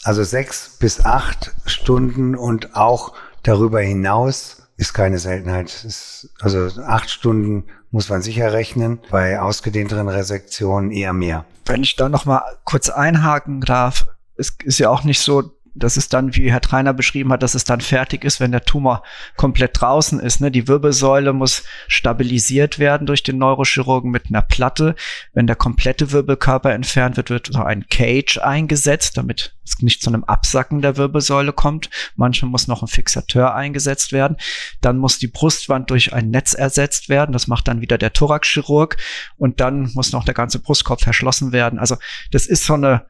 Also 0.04 0.24
sechs 0.24 0.78
bis 0.78 1.04
acht 1.04 1.56
Stunden 1.66 2.36
und 2.36 2.76
auch 2.76 3.14
darüber 3.42 3.82
hinaus 3.82 4.70
ist 4.78 4.94
keine 4.94 5.18
Seltenheit. 5.18 5.84
Ist, 5.84 6.30
also 6.40 6.82
acht 6.84 7.10
Stunden 7.10 7.66
muss 7.96 8.10
man 8.10 8.22
sicher 8.22 8.52
rechnen, 8.52 9.00
bei 9.10 9.40
ausgedehnteren 9.40 10.10
Resektionen 10.10 10.92
eher 10.92 11.14
mehr. 11.14 11.46
Wenn 11.66 11.82
ich 11.82 11.96
da 11.96 12.10
noch 12.10 12.26
mal 12.26 12.44
kurz 12.66 12.90
einhaken 12.90 13.62
darf, 13.62 14.08
es 14.36 14.58
ist 14.66 14.80
ja 14.80 14.90
auch 14.90 15.06
nicht 15.06 15.22
so, 15.22 15.55
das 15.76 15.98
ist 15.98 16.14
dann, 16.14 16.36
wie 16.36 16.50
Herr 16.50 16.62
Treiner 16.62 16.94
beschrieben 16.94 17.32
hat, 17.32 17.44
dass 17.44 17.54
es 17.54 17.66
dann 17.66 17.82
fertig 17.82 18.24
ist, 18.24 18.40
wenn 18.40 18.54
der 18.54 18.64
Tumor 18.64 19.04
komplett 19.36 19.80
draußen 19.80 20.20
ist. 20.22 20.40
Ne? 20.40 20.50
Die 20.50 20.70
Wirbelsäule 20.70 21.34
muss 21.34 21.64
stabilisiert 21.88 22.80
werden 22.80 23.06
durch 23.06 23.24
den 23.24 23.38
Neurochirurgen 23.38 24.10
mit 24.10 24.28
einer 24.30 24.42
Platte. 24.42 24.96
Wenn 25.34 25.48
der 25.48 25.58
komplette 25.58 26.14
Wirbelkörper 26.14 26.72
entfernt 26.72 27.18
wird, 27.18 27.30
wird 27.30 27.50
so 27.52 27.62
ein 27.62 27.88
Cage 27.90 28.38
eingesetzt, 28.38 29.18
damit 29.18 29.54
es 29.66 29.82
nicht 29.82 30.02
zu 30.02 30.10
einem 30.10 30.24
Absacken 30.24 30.82
der 30.82 30.96
Wirbelsäule 30.96 31.52
kommt. 31.52 31.90
Manchmal 32.16 32.52
muss 32.52 32.68
noch 32.68 32.82
ein 32.82 32.88
Fixateur 32.88 33.54
eingesetzt 33.54 34.14
werden. 34.14 34.38
Dann 34.80 34.98
muss 34.98 35.20
die 35.20 35.28
Brustwand 35.28 35.90
durch 35.90 36.14
ein 36.14 36.30
Netz 36.30 36.54
ersetzt 36.54 37.10
werden. 37.10 37.34
Das 37.34 37.48
macht 37.48 37.68
dann 37.68 37.82
wieder 37.82 37.98
der 37.98 38.14
Thoraxchirurg. 38.14 38.96
Und 39.38 39.60
dann 39.60 39.92
muss 39.94 40.14
noch 40.14 40.24
der 40.24 40.34
ganze 40.34 40.60
Brustkorb 40.60 41.02
verschlossen 41.02 41.52
werden. 41.52 41.80
Also 41.80 41.98
das 42.32 42.46
ist 42.46 42.64
so 42.64 42.76
eine 42.76 43.06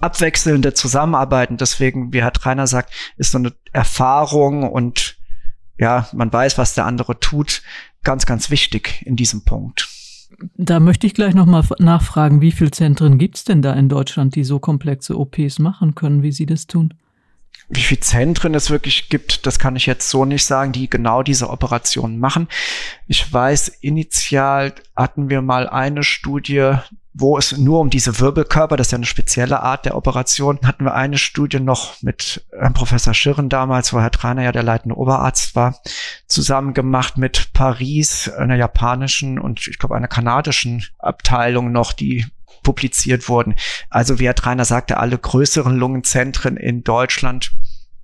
abwechselnde 0.00 0.74
Zusammenarbeit. 0.74 1.50
Und 1.50 1.60
deswegen, 1.60 2.12
wie 2.12 2.22
Herr 2.22 2.32
Treiner 2.32 2.66
sagt, 2.66 2.92
ist 3.16 3.32
so 3.32 3.38
eine 3.38 3.52
Erfahrung 3.72 4.68
und 4.68 5.16
ja, 5.78 6.08
man 6.12 6.32
weiß, 6.32 6.58
was 6.58 6.74
der 6.74 6.86
andere 6.86 7.20
tut, 7.20 7.62
ganz, 8.02 8.26
ganz 8.26 8.50
wichtig 8.50 9.02
in 9.06 9.16
diesem 9.16 9.44
Punkt. 9.44 9.88
Da 10.56 10.80
möchte 10.80 11.06
ich 11.06 11.14
gleich 11.14 11.34
nochmal 11.34 11.64
nachfragen, 11.78 12.40
wie 12.40 12.52
viele 12.52 12.70
Zentren 12.70 13.18
gibt 13.18 13.36
es 13.36 13.44
denn 13.44 13.62
da 13.62 13.72
in 13.72 13.88
Deutschland, 13.88 14.34
die 14.34 14.44
so 14.44 14.58
komplexe 14.58 15.18
OPs 15.18 15.58
machen 15.58 15.94
können, 15.94 16.22
wie 16.22 16.32
Sie 16.32 16.46
das 16.46 16.66
tun? 16.66 16.94
Wie 17.70 17.80
viele 17.80 18.00
Zentren 18.00 18.54
es 18.54 18.70
wirklich 18.70 19.10
gibt, 19.10 19.46
das 19.46 19.58
kann 19.58 19.76
ich 19.76 19.84
jetzt 19.84 20.08
so 20.08 20.24
nicht 20.24 20.44
sagen, 20.44 20.72
die 20.72 20.88
genau 20.88 21.22
diese 21.22 21.50
Operationen 21.50 22.18
machen. 22.18 22.48
Ich 23.06 23.30
weiß, 23.30 23.68
initial 23.80 24.74
hatten 24.96 25.28
wir 25.28 25.42
mal 25.42 25.68
eine 25.68 26.02
Studie, 26.02 26.72
wo 27.12 27.36
es 27.36 27.58
nur 27.58 27.80
um 27.80 27.90
diese 27.90 28.20
Wirbelkörper, 28.20 28.76
das 28.76 28.88
ist 28.88 28.92
ja 28.92 28.96
eine 28.96 29.06
spezielle 29.06 29.60
Art 29.60 29.84
der 29.84 29.96
Operation, 29.96 30.60
hatten 30.62 30.84
wir 30.84 30.94
eine 30.94 31.18
Studie 31.18 31.58
noch 31.58 32.00
mit 32.00 32.46
äh, 32.52 32.70
Professor 32.70 33.12
Schirren 33.12 33.48
damals, 33.48 33.92
wo 33.92 34.00
Herr 34.00 34.12
Trainer 34.12 34.44
ja 34.44 34.52
der 34.52 34.62
leitende 34.62 34.96
Oberarzt 34.96 35.56
war, 35.56 35.80
zusammen 36.26 36.74
gemacht 36.74 37.18
mit 37.18 37.52
Paris, 37.52 38.30
einer 38.30 38.54
japanischen 38.54 39.38
und 39.38 39.66
ich 39.66 39.78
glaube 39.78 39.96
einer 39.96 40.08
kanadischen 40.08 40.84
Abteilung 40.98 41.72
noch, 41.72 41.92
die 41.92 42.24
publiziert 42.62 43.28
wurden. 43.28 43.54
Also 43.90 44.18
wie 44.18 44.26
Herr 44.26 44.34
Trainer 44.34 44.64
sagte, 44.64 44.98
alle 44.98 45.18
größeren 45.18 45.76
Lungenzentren 45.76 46.56
in 46.56 46.84
Deutschland 46.84 47.52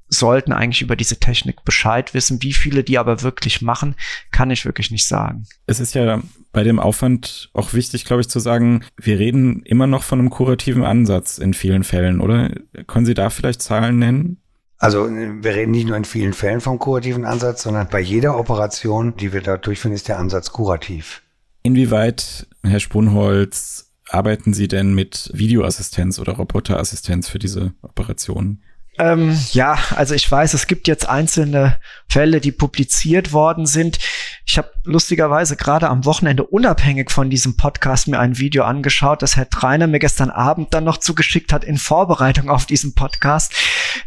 sollten 0.08 0.52
eigentlich 0.52 0.82
über 0.82 0.96
diese 0.96 1.18
Technik 1.18 1.64
Bescheid 1.64 2.14
wissen. 2.14 2.42
Wie 2.42 2.52
viele 2.52 2.84
die 2.84 2.98
aber 2.98 3.22
wirklich 3.22 3.62
machen, 3.62 3.94
kann 4.30 4.50
ich 4.50 4.64
wirklich 4.64 4.90
nicht 4.90 5.06
sagen. 5.06 5.46
Es 5.66 5.80
ist 5.80 5.94
ja 5.94 6.22
bei 6.52 6.62
dem 6.62 6.78
Aufwand 6.78 7.50
auch 7.52 7.72
wichtig, 7.72 8.04
glaube 8.04 8.20
ich, 8.20 8.28
zu 8.28 8.38
sagen, 8.38 8.84
wir 8.96 9.18
reden 9.18 9.62
immer 9.64 9.86
noch 9.86 10.02
von 10.02 10.20
einem 10.20 10.30
kurativen 10.30 10.84
Ansatz 10.84 11.38
in 11.38 11.52
vielen 11.52 11.84
Fällen, 11.84 12.20
oder? 12.20 12.50
Können 12.86 13.06
Sie 13.06 13.14
da 13.14 13.30
vielleicht 13.30 13.62
Zahlen 13.62 13.98
nennen? 13.98 14.40
Also 14.78 15.08
wir 15.08 15.54
reden 15.54 15.70
nicht 15.70 15.86
nur 15.86 15.96
in 15.96 16.04
vielen 16.04 16.32
Fällen 16.32 16.60
vom 16.60 16.78
kurativen 16.78 17.24
Ansatz, 17.24 17.62
sondern 17.62 17.88
bei 17.88 18.00
jeder 18.00 18.38
Operation, 18.38 19.16
die 19.16 19.32
wir 19.32 19.40
da 19.40 19.56
durchführen, 19.56 19.94
ist 19.94 20.08
der 20.08 20.18
Ansatz 20.18 20.52
kurativ. 20.52 21.22
Inwieweit, 21.62 22.46
Herr 22.62 22.80
Spunholz, 22.80 23.83
arbeiten 24.08 24.54
Sie 24.54 24.68
denn 24.68 24.94
mit 24.94 25.30
Videoassistenz 25.32 26.18
oder 26.18 26.34
Roboterassistenz 26.34 27.28
für 27.28 27.38
diese 27.38 27.72
Operationen? 27.82 28.62
Ähm, 28.96 29.36
ja, 29.50 29.76
also 29.96 30.14
ich 30.14 30.30
weiß, 30.30 30.54
es 30.54 30.68
gibt 30.68 30.86
jetzt 30.86 31.08
einzelne 31.08 31.78
Fälle, 32.08 32.40
die 32.40 32.52
publiziert 32.52 33.32
worden 33.32 33.66
sind. 33.66 33.98
Ich 34.46 34.56
habe 34.56 34.70
lustigerweise 34.84 35.56
gerade 35.56 35.88
am 35.88 36.04
Wochenende 36.04 36.44
unabhängig 36.44 37.10
von 37.10 37.28
diesem 37.28 37.56
Podcast 37.56 38.06
mir 38.06 38.20
ein 38.20 38.38
Video 38.38 38.62
angeschaut, 38.62 39.22
das 39.22 39.36
Herr 39.36 39.50
Treiner 39.50 39.88
mir 39.88 39.98
gestern 39.98 40.30
Abend 40.30 40.74
dann 40.74 40.84
noch 40.84 40.98
zugeschickt 40.98 41.52
hat 41.52 41.64
in 41.64 41.76
Vorbereitung 41.76 42.50
auf 42.50 42.66
diesen 42.66 42.94
Podcast. 42.94 43.52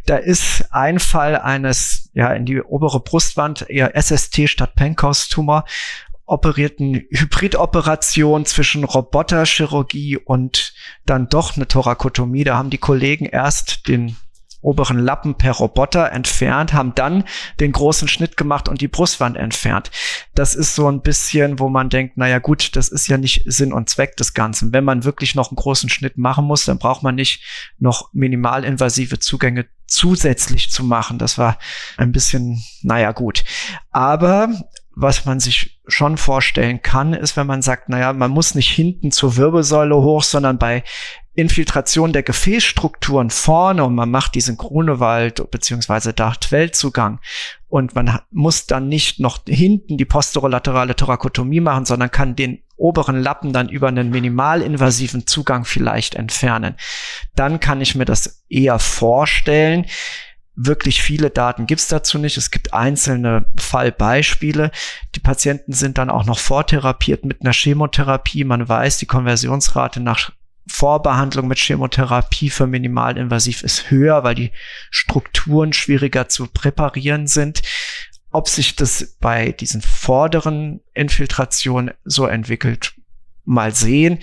Da 0.06 0.16
ist 0.16 0.66
ein 0.72 1.00
Fall 1.00 1.36
eines, 1.36 2.10
ja, 2.14 2.32
in 2.32 2.46
die 2.46 2.62
obere 2.62 3.02
Brustwand, 3.02 3.70
eher 3.70 3.92
SST 4.02 4.48
statt 4.48 4.76
Penckhaus-Tumor 4.76 5.66
operierten 6.28 7.06
Hybridoperation 7.10 8.46
zwischen 8.46 8.84
Roboterchirurgie 8.84 10.18
und 10.18 10.74
dann 11.06 11.30
doch 11.30 11.56
eine 11.56 11.68
Thorakotomie. 11.68 12.44
Da 12.44 12.58
haben 12.58 12.70
die 12.70 12.78
Kollegen 12.78 13.26
erst 13.26 13.88
den 13.88 14.16
oberen 14.62 15.00
Lappen 15.00 15.36
per 15.36 15.54
Roboter 15.54 16.12
entfernt, 16.12 16.74
haben 16.74 16.94
dann 16.96 17.24
den 17.60 17.72
großen 17.72 18.08
Schnitt 18.08 18.36
gemacht 18.38 18.68
und 18.68 18.82
die 18.82 18.88
Brustwand 18.88 19.38
entfernt. 19.38 19.92
Das 20.36 20.56
ist 20.56 20.76
so 20.76 20.92
ein 20.92 21.02
bisschen, 21.02 21.60
wo 21.60 21.70
man 21.70 21.90
denkt, 21.90 22.18
naja 22.18 22.40
gut, 22.40 22.76
das 22.76 22.90
ist 22.90 23.08
ja 23.08 23.18
nicht 23.18 23.44
Sinn 23.46 23.72
und 23.72 23.90
Zweck 23.90 24.18
des 24.18 24.34
Ganzen. 24.34 24.74
Wenn 24.74 24.84
man 24.84 25.06
wirklich 25.06 25.36
noch 25.36 25.52
einen 25.52 25.58
großen 25.58 25.90
Schnitt 25.90 26.18
machen 26.18 26.46
muss, 26.46 26.66
dann 26.66 26.80
braucht 26.80 27.04
man 27.04 27.16
nicht 27.16 27.44
noch 27.80 28.12
minimalinvasive 28.14 29.20
Zugänge 29.20 29.68
zusätzlich 29.86 30.72
zu 30.72 30.84
machen. 30.84 31.18
Das 31.18 31.38
war 31.38 31.58
ein 31.96 32.12
bisschen, 32.12 32.62
naja 32.82 33.14
gut. 33.14 33.46
Aber 33.92 34.50
was 35.00 35.26
man 35.26 35.40
sich 35.40 35.80
schon 35.88 36.18
vorstellen 36.18 36.82
kann, 36.82 37.14
ist, 37.14 37.38
wenn 37.38 37.46
man 37.46 37.62
sagt, 37.62 37.88
naja, 37.88 38.14
man 38.14 38.32
muss 38.32 38.56
nicht 38.56 38.72
hinten 38.72 39.12
zur 39.12 39.38
Wirbelsäule 39.38 39.96
hoch, 39.96 40.24
sondern 40.24 40.58
bei 40.58 40.84
Infiltration 41.36 42.14
der 42.14 42.24
Gefäßstrukturen 42.24 43.30
vorne 43.30 43.84
und 43.84 43.94
man 43.94 44.10
macht 44.10 44.34
diesen 44.34 44.58
Grunewald 44.58 45.52
beziehungsweise 45.52 46.14
Dachtweltzugang 46.14 47.20
und 47.68 47.94
man 47.94 48.20
muss 48.32 48.66
dann 48.66 48.88
nicht 48.88 49.20
noch 49.20 49.42
hinten 49.48 50.00
die 50.00 50.06
posterolaterale 50.06 50.96
Thorakotomie 50.96 51.60
machen, 51.60 51.86
sondern 51.86 52.10
kann 52.10 52.36
den 52.36 52.64
oberen 52.76 53.22
Lappen 53.22 53.54
dann 53.54 53.70
über 53.70 53.90
einen 53.90 54.10
minimalinvasiven 54.10 55.28
Zugang 55.28 55.64
vielleicht 55.64 56.16
entfernen. 56.16 56.76
Dann 57.36 57.60
kann 57.60 57.82
ich 57.82 57.94
mir 57.94 58.06
das 58.06 58.44
eher 58.50 58.80
vorstellen. 58.80 59.86
Wirklich 60.60 61.04
viele 61.04 61.30
Daten 61.30 61.68
gibt's 61.68 61.88
dazu 61.88 62.18
nicht. 62.18 62.36
Es 62.36 62.50
gibt 62.50 62.74
einzelne 62.74 63.46
Fallbeispiele. 63.60 64.72
Die 65.14 65.20
Patienten 65.20 65.72
sind 65.72 66.00
dann 66.00 66.10
auch 66.10 66.26
noch 66.26 66.40
vortherapiert 66.40 67.26
mit 67.26 67.42
einer 67.42 67.54
Chemotherapie. 67.54 68.44
Man 68.44 68.68
weiß, 68.68 68.98
die 68.98 69.06
Konversionsrate 69.06 70.00
nach 70.00 70.32
Vorbehandlung 70.68 71.48
mit 71.48 71.60
Chemotherapie 71.60 72.50
für 72.50 72.66
minimalinvasiv 72.66 73.62
ist 73.62 73.92
höher, 73.92 74.24
weil 74.24 74.34
die 74.34 74.52
Strukturen 74.90 75.74
schwieriger 75.74 76.28
zu 76.28 76.48
präparieren 76.48 77.28
sind. 77.28 77.62
Ob 78.32 78.50
sich 78.50 78.76
das 78.76 79.16
bei 79.20 79.52
diesen 79.52 79.84
vorderen 79.84 80.82
Infiltrationen 80.96 81.92
so 82.04 82.26
entwickelt, 82.26 82.96
mal 83.46 83.76
sehen. 83.76 84.20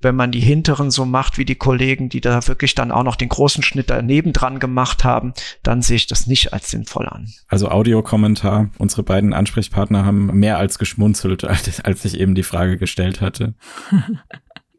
Wenn 0.00 0.14
man 0.14 0.30
die 0.30 0.40
hinteren 0.40 0.90
so 0.90 1.04
macht 1.04 1.38
wie 1.38 1.44
die 1.44 1.54
Kollegen, 1.54 2.08
die 2.08 2.20
da 2.20 2.46
wirklich 2.46 2.74
dann 2.74 2.92
auch 2.92 3.02
noch 3.02 3.16
den 3.16 3.28
großen 3.28 3.62
Schnitt 3.62 3.90
daneben 3.90 4.32
dran 4.32 4.58
gemacht 4.58 5.04
haben, 5.04 5.32
dann 5.62 5.82
sehe 5.82 5.96
ich 5.96 6.06
das 6.06 6.26
nicht 6.26 6.52
als 6.52 6.70
sinnvoll 6.70 7.08
an. 7.08 7.28
Also 7.48 7.68
Audiokommentar. 7.68 8.70
Unsere 8.78 9.02
beiden 9.02 9.32
Ansprechpartner 9.32 10.04
haben 10.04 10.26
mehr 10.38 10.58
als 10.58 10.78
geschmunzelt, 10.78 11.44
als, 11.44 11.80
als 11.84 12.04
ich 12.04 12.20
eben 12.20 12.34
die 12.34 12.42
Frage 12.42 12.76
gestellt 12.76 13.20
hatte. 13.20 13.54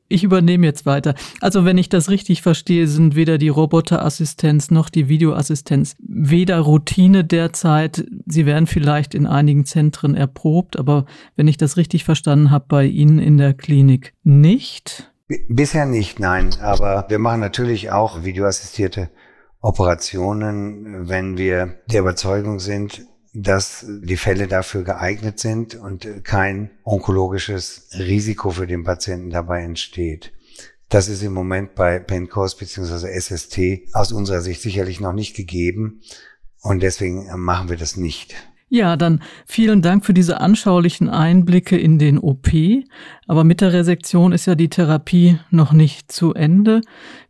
Ich 0.10 0.24
übernehme 0.24 0.66
jetzt 0.66 0.86
weiter. 0.86 1.16
Also 1.42 1.66
wenn 1.66 1.78
ich 1.78 1.90
das 1.90 2.10
richtig 2.10 2.42
verstehe, 2.42 2.88
sind 2.88 3.16
weder 3.16 3.38
die 3.38 3.50
Roboterassistenz 3.50 4.72
noch 4.72 4.90
die 4.90 5.10
Videoassistenz 5.10 5.96
weder 6.00 6.60
Routine 6.60 7.24
derzeit. 7.24 8.06
Sie 8.26 8.46
werden 8.46 8.68
vielleicht 8.68 9.14
in 9.14 9.26
einigen 9.26 9.66
Zentren 9.66 10.16
erprobt, 10.16 10.78
aber 10.78 11.06
wenn 11.36 11.48
ich 11.48 11.58
das 11.58 11.78
richtig 11.78 12.06
verstanden 12.06 12.52
habe, 12.52 12.66
bei 12.68 12.86
Ihnen 12.86 13.20
in 13.20 13.38
der 13.38 13.54
Klinik 13.54 14.14
nicht. 14.24 15.12
Bisher 15.50 15.86
nicht, 15.86 16.20
nein. 16.20 16.56
Aber 16.62 17.06
wir 17.10 17.20
machen 17.20 17.42
natürlich 17.42 17.92
auch 17.92 18.24
videoassistierte 18.24 19.10
Operationen, 19.60 21.10
wenn 21.10 21.38
wir 21.38 21.76
der 21.92 22.02
Überzeugung 22.02 22.60
sind, 22.60 23.06
dass 23.40 23.86
die 23.88 24.18
Fälle 24.18 24.48
dafür 24.48 24.84
geeignet 24.84 25.38
sind 25.38 25.76
und 25.76 26.08
kein 26.24 26.72
onkologisches 26.84 27.90
Risiko 27.98 28.50
für 28.50 28.66
den 28.66 28.84
Patienten 28.84 29.30
dabei 29.30 29.62
entsteht. 29.62 30.34
Das 30.90 31.08
ist 31.08 31.22
im 31.22 31.34
Moment 31.34 31.76
bei 31.76 32.00
Pencos 32.00 32.58
bzw. 32.58 33.20
SST 33.20 33.94
aus 33.94 34.12
unserer 34.12 34.42
Sicht 34.42 34.62
sicherlich 34.62 35.00
noch 35.00 35.14
nicht 35.14 35.36
gegeben 35.36 36.02
und 36.62 36.82
deswegen 36.82 37.28
machen 37.38 37.70
wir 37.70 37.78
das 37.78 37.96
nicht. 37.96 38.36
Ja, 38.70 38.98
dann 38.98 39.22
vielen 39.46 39.82
Dank 39.82 40.04
für 40.06 40.14
diese 40.14 40.42
anschaulichen 40.42 41.08
Einblicke 41.08 41.78
in 41.78 42.00
den 42.00 42.18
OP. 42.18 42.50
Aber 43.28 43.44
mit 43.44 43.62
der 43.62 43.72
Resektion 43.72 44.34
ist 44.34 44.46
ja 44.46 44.56
die 44.56 44.70
Therapie 44.70 45.40
noch 45.52 45.72
nicht 45.72 46.12
zu 46.12 46.34
Ende. 46.34 46.82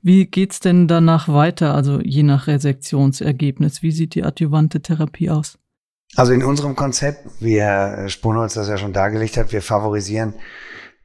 Wie 0.02 0.26
geht's 0.26 0.62
denn 0.62 0.88
danach 0.88 1.28
weiter, 1.28 1.76
also 1.76 2.00
je 2.00 2.24
nach 2.24 2.48
Resektionsergebnis? 2.48 3.84
Wie 3.84 3.91
sieht 3.91 4.15
die 4.15 4.24
adjuvante 4.24 4.82
Therapie 4.82 5.30
aus? 5.30 5.60
Also 6.15 6.34
in 6.34 6.43
unserem 6.43 6.76
Konzept, 6.76 7.28
wie 7.39 7.60
Herr 7.60 8.10
Spunholz 8.10 8.54
das 8.54 8.70
ja 8.70 8.78
schon 8.78 8.93
dargelegt 8.93 9.38
hat, 9.38 9.52
wir 9.52 9.62
favorisieren 9.62 10.34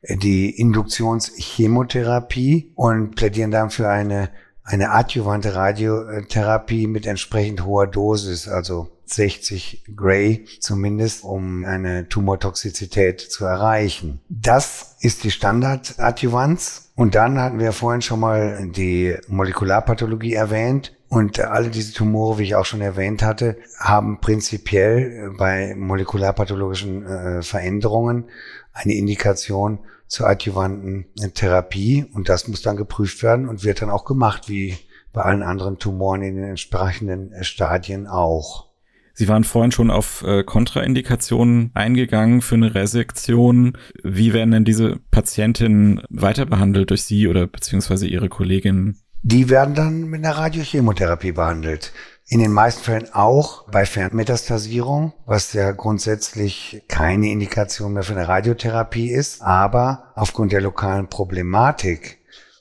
die 0.09 0.51
Induktionschemotherapie 0.51 2.73
und 2.75 3.15
plädieren 3.15 3.51
dann 3.51 3.71
für 3.71 3.89
eine, 3.89 4.31
eine 4.65 4.91
adjuvante 4.91 5.55
Radiotherapie 5.55 6.87
mit 6.87 7.07
entsprechend 7.07 7.65
hoher 7.65 7.87
Dosis, 7.87 8.49
also 8.49 8.89
60 9.05 9.85
Gray 9.95 10.47
zumindest, 10.61 11.25
um 11.25 11.65
eine 11.65 12.09
Tumortoxizität 12.09 13.21
zu 13.21 13.45
erreichen. 13.45 14.21
Das 14.29 14.97
ist 15.01 15.25
die 15.25 15.31
Standardadjuvanz. 15.31 16.91
Und 16.95 17.15
dann 17.15 17.41
hatten 17.41 17.59
wir 17.59 17.73
vorhin 17.73 18.03
schon 18.03 18.21
mal 18.21 18.69
die 18.71 19.17
Molekularpathologie 19.29 20.35
erwähnt. 20.35 20.95
Und 21.13 21.39
alle 21.41 21.69
diese 21.69 21.93
Tumore, 21.93 22.39
wie 22.39 22.45
ich 22.45 22.55
auch 22.55 22.65
schon 22.65 22.81
erwähnt 22.81 23.23
hatte, 23.23 23.59
haben 23.79 24.23
prinzipiell 24.23 25.35
bei 25.37 25.75
molekularpathologischen 25.77 27.05
äh, 27.05 27.43
Veränderungen 27.43 28.31
eine 28.73 28.95
Indikation 28.95 29.81
zur 30.07 30.27
adjuvanten 30.27 31.05
Therapie. 31.35 32.07
Und 32.15 32.31
das 32.31 32.49
muss 32.49 32.63
dann 32.63 32.79
geprüft 32.79 33.23
werden 33.23 33.47
und 33.47 33.63
wird 33.63 33.83
dann 33.83 33.91
auch 33.91 34.07
gemacht, 34.07 34.49
wie 34.49 34.79
bei 35.13 35.21
allen 35.21 35.43
anderen 35.43 35.79
Tumoren 35.79 36.23
in 36.23 36.37
den 36.37 36.45
entsprechenden 36.45 37.45
Stadien 37.45 38.07
auch. 38.07 38.71
Sie 39.13 39.29
waren 39.29 39.45
vorhin 39.45 39.71
schon 39.71 39.91
auf 39.91 40.25
äh, 40.27 40.45
Kontraindikationen 40.45 41.73
eingegangen 41.75 42.41
für 42.41 42.55
eine 42.55 42.75
Resektion. 42.75 43.77
Wie 44.03 44.33
werden 44.33 44.53
denn 44.53 44.65
diese 44.65 44.99
Patientinnen 45.11 46.01
weiter 46.09 46.47
behandelt 46.47 46.89
durch 46.89 47.03
Sie 47.03 47.29
oder 47.29 47.47
beziehungsweise 47.47 48.07
Ihre 48.07 48.31
Kolleginnen? 48.31 49.02
Die 49.25 49.49
werden 49.49 49.77
dann 49.77 50.03
mit 50.11 50.25
einer 50.25 50.37
Radiochemotherapie 50.37 51.31
behandelt. 51.31 51.93
In 52.27 52.41
den 52.41 52.51
meisten 52.51 52.83
Fällen 52.83 53.13
auch 53.13 53.71
bei 53.71 53.87
Fernmetastasierung, 53.87 55.13
was 55.27 55.53
ja 55.53 55.71
grundsätzlich 55.71 56.83
keine 56.89 57.31
Indikation 57.31 57.93
mehr 57.93 58.03
für 58.03 58.15
eine 58.15 58.27
Radiotherapie 58.27 59.11
ist. 59.11 59.41
Aber 59.43 60.13
aufgrund 60.17 60.51
der 60.51 60.61
lokalen 60.61 61.09
Problematik 61.09 62.19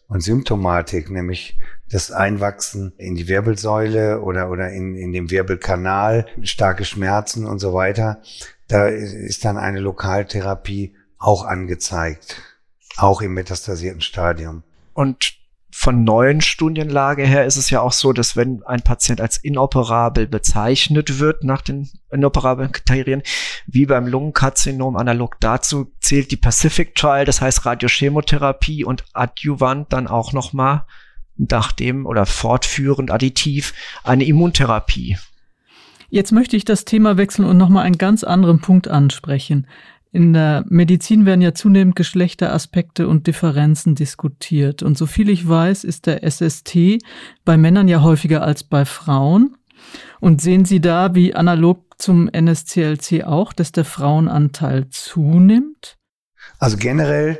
und 0.07 0.21
Symptomatik, 0.21 1.09
nämlich 1.09 1.57
das 1.89 2.11
Einwachsen 2.11 2.93
in 2.97 3.15
die 3.15 3.27
Wirbelsäule 3.27 4.21
oder, 4.21 4.51
oder 4.51 4.69
in, 4.69 4.95
in 4.95 5.13
dem 5.13 5.31
Wirbelkanal, 5.31 6.27
starke 6.43 6.85
Schmerzen 6.85 7.47
und 7.47 7.57
so 7.57 7.73
weiter. 7.73 8.21
Da 8.67 8.87
ist 8.87 9.45
dann 9.45 9.57
eine 9.57 9.79
Lokaltherapie 9.79 10.95
auch 11.17 11.43
angezeigt, 11.43 12.39
auch 12.97 13.21
im 13.21 13.33
metastasierten 13.33 14.01
Stadium. 14.01 14.63
Und 14.93 15.40
von 15.73 16.03
neuen 16.03 16.41
Studienlage 16.41 17.25
her 17.25 17.45
ist 17.45 17.57
es 17.57 17.69
ja 17.69 17.81
auch 17.81 17.93
so, 17.93 18.13
dass 18.13 18.35
wenn 18.35 18.61
ein 18.63 18.81
Patient 18.81 19.21
als 19.21 19.37
inoperabel 19.37 20.27
bezeichnet 20.27 21.19
wird 21.19 21.43
nach 21.43 21.61
den 21.61 21.89
inoperablen 22.11 22.71
Kriterien, 22.71 23.23
wie 23.65 23.85
beim 23.85 24.05
Lungenkarzinom 24.05 24.97
analog 24.97 25.37
dazu 25.39 25.91
zählt 25.99 26.31
die 26.31 26.37
Pacific 26.37 26.95
Trial, 26.95 27.25
das 27.25 27.41
heißt 27.41 27.65
Radiochemotherapie 27.65 28.83
und 28.83 29.05
Adjuvant 29.13 29.91
dann 29.93 30.07
auch 30.07 30.33
nochmal 30.33 30.85
nachdem 31.37 32.05
oder 32.05 32.25
fortführend 32.25 33.09
additiv 33.09 33.73
eine 34.03 34.25
Immuntherapie. 34.25 35.17
Jetzt 36.09 36.33
möchte 36.33 36.57
ich 36.57 36.65
das 36.65 36.83
Thema 36.83 37.15
wechseln 37.15 37.45
und 37.45 37.57
nochmal 37.57 37.85
einen 37.85 37.97
ganz 37.97 38.25
anderen 38.25 38.59
Punkt 38.59 38.89
ansprechen. 38.89 39.65
In 40.13 40.33
der 40.33 40.65
Medizin 40.67 41.25
werden 41.25 41.41
ja 41.41 41.53
zunehmend 41.53 41.95
Geschlechteraspekte 41.95 43.07
und 43.07 43.27
Differenzen 43.27 43.95
diskutiert. 43.95 44.83
Und 44.83 44.97
soviel 44.97 45.29
ich 45.29 45.47
weiß, 45.47 45.85
ist 45.85 46.05
der 46.05 46.29
SST 46.29 46.99
bei 47.45 47.57
Männern 47.57 47.87
ja 47.87 48.01
häufiger 48.01 48.43
als 48.43 48.63
bei 48.63 48.83
Frauen. 48.83 49.55
Und 50.19 50.41
sehen 50.41 50.65
Sie 50.65 50.81
da, 50.81 51.15
wie 51.15 51.33
analog 51.33 51.85
zum 51.97 52.29
NSCLC 52.29 53.23
auch, 53.23 53.53
dass 53.53 53.71
der 53.71 53.85
Frauenanteil 53.85 54.89
zunimmt? 54.89 55.97
Also 56.59 56.77
generell 56.77 57.39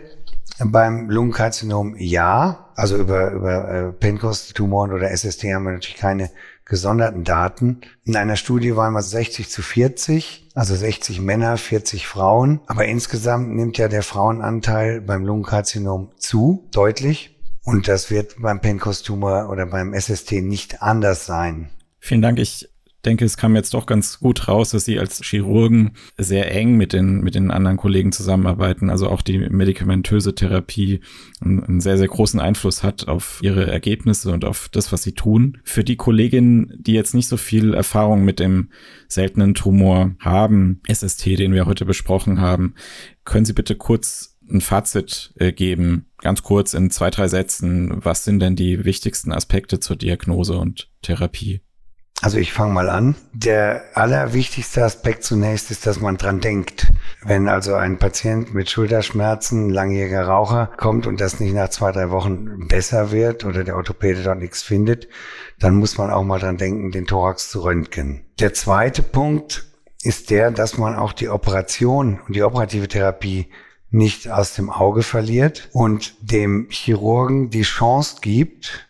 beim 0.66 1.10
Lungenkarzinom 1.10 1.96
ja. 1.98 2.72
Also 2.76 2.98
über, 2.98 3.32
über 3.32 3.70
äh, 3.70 3.92
Pencos-Tumoren 3.92 4.94
oder 4.94 5.16
SST 5.16 5.44
haben 5.44 5.66
wir 5.66 5.74
natürlich 5.74 5.98
keine 5.98 6.30
gesonderten 6.72 7.26
Daten. 7.26 7.82
In 8.06 8.16
einer 8.16 8.38
Studie 8.38 8.78
waren 8.78 8.94
wir 8.94 9.02
60 9.02 9.50
zu 9.50 9.62
40, 9.62 10.48
also 10.56 10.74
60 10.74 11.20
Männer, 11.20 11.58
40 11.58 12.08
Frauen. 12.08 12.62
Aber 12.66 12.86
insgesamt 12.86 13.50
nimmt 13.50 13.78
ja 13.78 13.90
der 13.90 14.04
Frauenanteil 14.04 15.02
beim 15.02 15.26
Lungenkarzinom 15.26 16.12
zu, 16.18 16.70
deutlich. 16.72 17.38
Und 17.64 17.90
das 17.90 18.10
wird 18.10 18.38
beim 18.40 18.62
Pencos-Tumor 18.62 19.50
oder 19.50 19.66
beim 19.66 19.94
SST 19.94 20.32
nicht 20.42 20.82
anders 20.82 21.26
sein. 21.26 21.70
Vielen 22.00 22.22
Dank. 22.22 22.40
Ich 22.40 22.71
denke, 23.02 23.26
es 23.26 23.38
kam 23.38 23.56
jetzt 23.56 23.74
doch 23.74 23.86
ganz 23.86 24.20
gut 24.20 24.48
raus, 24.48 24.72
dass 24.72 24.86
Sie 24.86 25.00
als 25.00 25.22
Chirurgen 25.24 25.92
sehr 26.18 26.54
eng 26.54 26.76
mit 26.78 26.94
den, 26.94 27.22
mit 27.22 27.36
den 27.36 27.52
anderen 27.52 27.78
Kollegen 27.78 28.12
zusammenarbeiten. 28.12 28.90
Also 28.90 29.10
auch 29.10 29.22
die 29.22 29.40
medikamentöse 29.40 30.36
Therapie 30.36 31.02
einen, 31.40 31.82
sehr, 31.82 31.98
sehr 31.98 32.08
großen 32.08 32.40
Einfluss 32.40 32.84
hat 32.84 33.08
auf 33.08 33.40
Ihre 33.42 33.68
Ergebnisse 33.68 34.32
und 34.32 34.46
auf 34.46 34.70
das, 34.72 34.92
was 34.92 35.04
Sie 35.04 35.14
tun. 35.14 35.58
Für 35.64 35.84
die 35.84 35.96
Kolleginnen, 35.96 36.74
die 36.78 36.94
jetzt 36.94 37.14
nicht 37.14 37.28
so 37.28 37.38
viel 37.38 37.74
Erfahrung 37.74 38.24
mit 38.24 38.40
dem 38.40 38.70
seltenen 39.08 39.54
Tumor 39.54 40.12
haben, 40.20 40.82
SST, 40.92 41.26
den 41.26 41.54
wir 41.54 41.66
heute 41.66 41.86
besprochen 41.86 42.40
haben, 42.40 42.76
können 43.26 43.46
Sie 43.46 43.54
bitte 43.54 43.76
kurz 43.76 44.38
ein 44.50 44.62
Fazit 44.62 45.34
äh, 45.36 45.54
geben, 45.54 46.08
ganz 46.18 46.44
kurz 46.44 46.74
in 46.74 46.92
zwei, 46.92 47.10
drei 47.10 47.28
Sätzen. 47.28 48.04
Was 48.04 48.24
sind 48.26 48.40
denn 48.40 48.56
die 48.56 48.86
wichtigsten 48.86 49.32
Aspekte 49.32 49.80
zur 49.80 49.96
Diagnose 49.96 50.58
und 50.58 50.90
Therapie? 51.02 51.62
Also 52.22 52.38
ich 52.38 52.54
fange 52.54 52.74
mal 52.74 52.90
an. 52.90 53.16
Der 53.34 53.84
allerwichtigste 53.96 54.84
Aspekt 54.84 55.24
zunächst 55.24 55.72
ist, 55.72 55.88
dass 55.88 56.00
man 56.00 56.18
dran 56.18 56.40
denkt. 56.40 56.92
Wenn 57.24 57.48
also 57.48 57.74
ein 57.74 57.98
Patient 57.98 58.54
mit 58.54 58.70
Schulterschmerzen, 58.70 59.72
langjähriger 59.72 60.28
Raucher 60.28 60.70
kommt 60.78 61.08
und 61.08 61.20
das 61.20 61.40
nicht 61.40 61.54
nach 61.54 61.70
zwei, 61.70 61.92
drei 61.92 62.12
Wochen 62.12 62.68
besser 62.68 63.12
wird 63.12 63.44
oder 63.44 63.64
der 63.64 63.76
Orthopäde 63.76 64.22
dort 64.22 64.38
nichts 64.38 64.62
findet, 64.62 65.08
dann 65.60 65.76
muss 65.76 65.98
man 65.98 66.12
auch 66.12 66.24
mal 66.24 66.40
dran 66.40 66.58
denken, 66.58 66.92
den 66.92 67.08
Thorax 67.08 67.50
zu 67.50 67.64
röntgen. 67.64 68.22
Der 68.40 68.54
zweite 68.54 69.02
Punkt 69.02 69.66
ist 70.04 70.30
der, 70.30 70.52
dass 70.52 70.78
man 70.78 70.96
auch 70.96 71.14
die 71.14 71.30
Operation 71.30 72.20
und 72.28 72.36
die 72.36 72.44
operative 72.44 72.88
Therapie 72.88 73.48
nicht 73.90 74.30
aus 74.30 74.54
dem 74.54 74.70
Auge 74.70 75.02
verliert 75.02 75.70
und 75.74 76.16
dem 76.22 76.68
Chirurgen 76.70 77.50
die 77.50 77.64
Chance 77.64 78.18
gibt, 78.22 78.88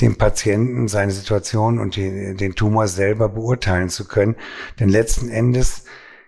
dem 0.00 0.16
Patienten 0.16 0.88
seine 0.88 1.12
Situation 1.12 1.78
und 1.78 1.96
die, 1.96 2.34
den 2.34 2.54
Tumor 2.54 2.88
selber 2.88 3.28
beurteilen 3.28 3.88
zu 3.88 4.06
können. 4.06 4.36
Denn 4.80 4.88
letzten 4.88 5.28
Endes 5.28 5.84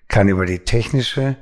kann 0.09 0.29
über 0.29 0.47
die 0.47 0.61
technische 0.61 1.37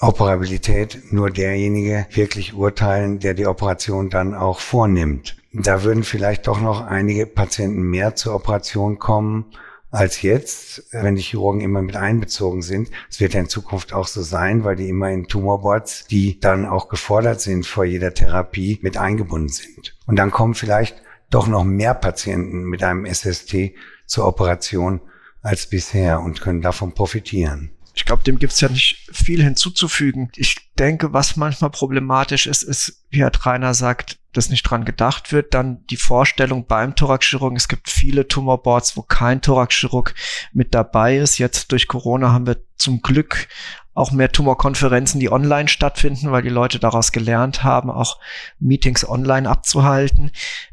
Operabilität 0.00 1.12
nur 1.12 1.30
derjenige 1.30 2.06
wirklich 2.10 2.54
urteilen, 2.54 3.18
der 3.18 3.34
die 3.34 3.46
Operation 3.46 4.10
dann 4.10 4.34
auch 4.34 4.60
vornimmt. 4.60 5.36
Da 5.52 5.84
würden 5.84 6.04
vielleicht 6.04 6.46
doch 6.48 6.60
noch 6.60 6.84
einige 6.84 7.26
Patienten 7.26 7.82
mehr 7.82 8.14
zur 8.14 8.34
Operation 8.34 8.98
kommen 8.98 9.46
als 9.90 10.20
jetzt, 10.20 10.84
wenn 10.92 11.16
die 11.16 11.22
Chirurgen 11.22 11.62
immer 11.62 11.80
mit 11.80 11.96
einbezogen 11.96 12.60
sind. 12.60 12.90
Es 13.08 13.20
wird 13.20 13.32
ja 13.32 13.40
in 13.40 13.48
Zukunft 13.48 13.94
auch 13.94 14.06
so 14.06 14.20
sein, 14.20 14.64
weil 14.64 14.76
die 14.76 14.88
immer 14.88 15.10
in 15.10 15.28
Tumorboards, 15.28 16.06
die 16.08 16.38
dann 16.40 16.66
auch 16.66 16.88
gefordert 16.88 17.40
sind 17.40 17.66
vor 17.66 17.84
jeder 17.84 18.12
Therapie, 18.12 18.78
mit 18.82 18.98
eingebunden 18.98 19.48
sind. 19.48 19.96
Und 20.06 20.16
dann 20.16 20.30
kommen 20.30 20.54
vielleicht 20.54 21.02
doch 21.30 21.46
noch 21.46 21.64
mehr 21.64 21.94
Patienten 21.94 22.64
mit 22.64 22.82
einem 22.82 23.06
SST 23.06 23.72
zur 24.06 24.26
Operation 24.26 25.00
als 25.42 25.68
bisher 25.68 26.20
und 26.20 26.40
können 26.40 26.62
davon 26.62 26.94
profitieren. 26.94 27.70
Ich 27.94 28.04
glaube, 28.04 28.22
dem 28.24 28.38
gibt's 28.38 28.60
ja 28.60 28.68
nicht 28.68 29.08
viel 29.12 29.42
hinzuzufügen. 29.42 30.30
Ich 30.36 30.65
denke, 30.76 31.12
was 31.12 31.36
manchmal 31.36 31.70
problematisch 31.70 32.46
ist, 32.46 32.62
ist, 32.62 33.04
wie 33.10 33.20
Herr 33.20 33.32
Treiner 33.32 33.74
sagt, 33.74 34.18
dass 34.32 34.50
nicht 34.50 34.62
dran 34.62 34.84
gedacht 34.84 35.32
wird. 35.32 35.54
Dann 35.54 35.84
die 35.86 35.96
Vorstellung 35.96 36.66
beim 36.66 36.94
Thoraxchirurgen. 36.94 37.56
Es 37.56 37.68
gibt 37.68 37.88
viele 37.88 38.28
Tumorboards, 38.28 38.96
wo 38.96 39.02
kein 39.02 39.40
Thoraxchirurg 39.40 40.14
mit 40.52 40.74
dabei 40.74 41.16
ist. 41.16 41.38
Jetzt 41.38 41.72
durch 41.72 41.88
Corona 41.88 42.32
haben 42.32 42.46
wir 42.46 42.58
zum 42.76 43.00
Glück 43.00 43.48
auch 43.94 44.12
mehr 44.12 44.30
Tumorkonferenzen, 44.30 45.20
die 45.20 45.32
online 45.32 45.68
stattfinden, 45.68 46.30
weil 46.30 46.42
die 46.42 46.50
Leute 46.50 46.78
daraus 46.78 47.12
gelernt 47.12 47.64
haben, 47.64 47.90
auch 47.90 48.18
Meetings 48.60 49.08
online 49.08 49.48
abzuhalten. 49.48 50.30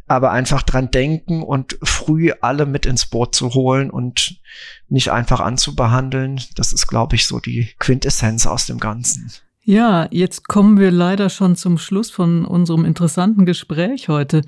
Aber 0.07 0.31
einfach 0.31 0.61
dran 0.61 0.91
denken 0.91 1.41
und 1.41 1.77
früh 1.81 2.33
alle 2.41 2.65
mit 2.65 2.85
ins 2.85 3.05
Boot 3.05 3.33
zu 3.33 3.53
holen 3.53 3.89
und 3.89 4.41
nicht 4.89 5.11
einfach 5.11 5.39
anzubehandeln. 5.39 6.41
Das 6.55 6.73
ist, 6.73 6.87
glaube 6.87 7.15
ich, 7.15 7.25
so 7.25 7.39
die 7.39 7.73
Quintessenz 7.79 8.45
aus 8.45 8.65
dem 8.65 8.79
Ganzen. 8.79 9.31
Ja, 9.65 10.10
jetzt 10.12 10.49
kommen 10.49 10.78
wir 10.78 10.91
leider 10.91 11.30
schon 11.30 11.56
zum 11.56 11.78
Schluss 11.78 12.12
von 12.12 12.43
unserem 12.43 12.84
interessanten 12.84 13.45
Gespräch 13.45 14.10
heute. 14.10 14.41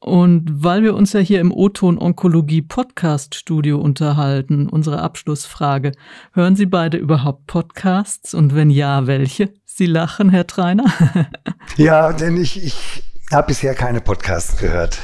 Und 0.00 0.64
weil 0.64 0.82
wir 0.82 0.96
uns 0.96 1.12
ja 1.12 1.20
hier 1.20 1.40
im 1.40 1.52
O-Ton 1.52 1.96
Onkologie 1.96 2.60
Podcast 2.60 3.36
Studio 3.36 3.78
unterhalten, 3.78 4.68
unsere 4.68 5.00
Abschlussfrage. 5.00 5.92
Hören 6.32 6.56
Sie 6.56 6.66
beide 6.66 6.96
überhaupt 6.96 7.46
Podcasts? 7.46 8.34
Und 8.34 8.52
wenn 8.56 8.68
ja, 8.68 9.06
welche? 9.06 9.54
Sie 9.64 9.86
lachen, 9.86 10.28
Herr 10.30 10.48
Treiner? 10.48 10.86
ja, 11.76 12.12
denn 12.12 12.36
ich, 12.36 12.64
ich 12.64 13.04
habe 13.30 13.46
bisher 13.46 13.76
keine 13.76 14.00
Podcasts 14.00 14.56
gehört. 14.56 14.98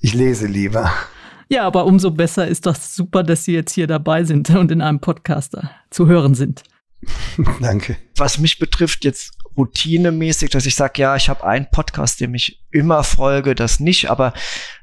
Ich 0.00 0.12
lese 0.12 0.48
lieber. 0.48 0.90
Ja, 1.48 1.62
aber 1.62 1.86
umso 1.86 2.10
besser 2.10 2.48
ist 2.48 2.66
das 2.66 2.96
super, 2.96 3.22
dass 3.22 3.44
Sie 3.44 3.52
jetzt 3.52 3.74
hier 3.74 3.86
dabei 3.86 4.24
sind 4.24 4.50
und 4.50 4.72
in 4.72 4.80
einem 4.80 4.98
Podcaster 4.98 5.70
zu 5.88 6.08
hören 6.08 6.34
sind. 6.34 6.64
Danke. 7.60 7.96
Was 8.16 8.38
mich 8.38 8.58
betrifft, 8.58 9.04
jetzt 9.04 9.36
routinemäßig, 9.56 10.50
dass 10.50 10.66
ich 10.66 10.74
sage, 10.74 11.00
ja, 11.00 11.16
ich 11.16 11.28
habe 11.28 11.44
einen 11.44 11.70
Podcast, 11.70 12.20
dem 12.20 12.34
ich 12.34 12.60
immer 12.70 13.04
folge, 13.04 13.54
das 13.54 13.80
nicht, 13.80 14.10
aber 14.10 14.34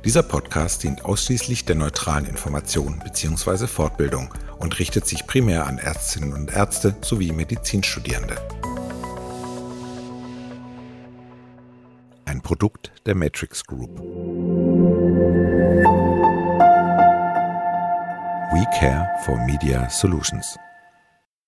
Dieser 0.05 0.25
Podcast 0.25 0.83
dient 0.83 1.05
ausschließlich 1.05 1.67
der 1.67 1.77
neutralen 1.77 2.27
Information 2.27 2.99
bzw. 2.99 3.69
Fortbildung 3.69 4.35
und 4.59 4.77
richtet 4.81 5.07
sich 5.07 5.25
primär 5.29 5.69
an 5.69 5.79
Ärztinnen 5.79 6.33
und 6.33 6.53
Ärzte 6.53 6.97
sowie 7.01 7.31
Medizinstudierende. 7.31 8.35
Ein 12.25 12.41
Produkt 12.41 12.91
der 13.07 13.15
Matrix 13.15 13.65
Group. 13.65 14.01
We 18.51 18.67
care 18.81 19.09
for 19.25 19.39
Media 19.47 19.89
Solutions. 19.89 20.59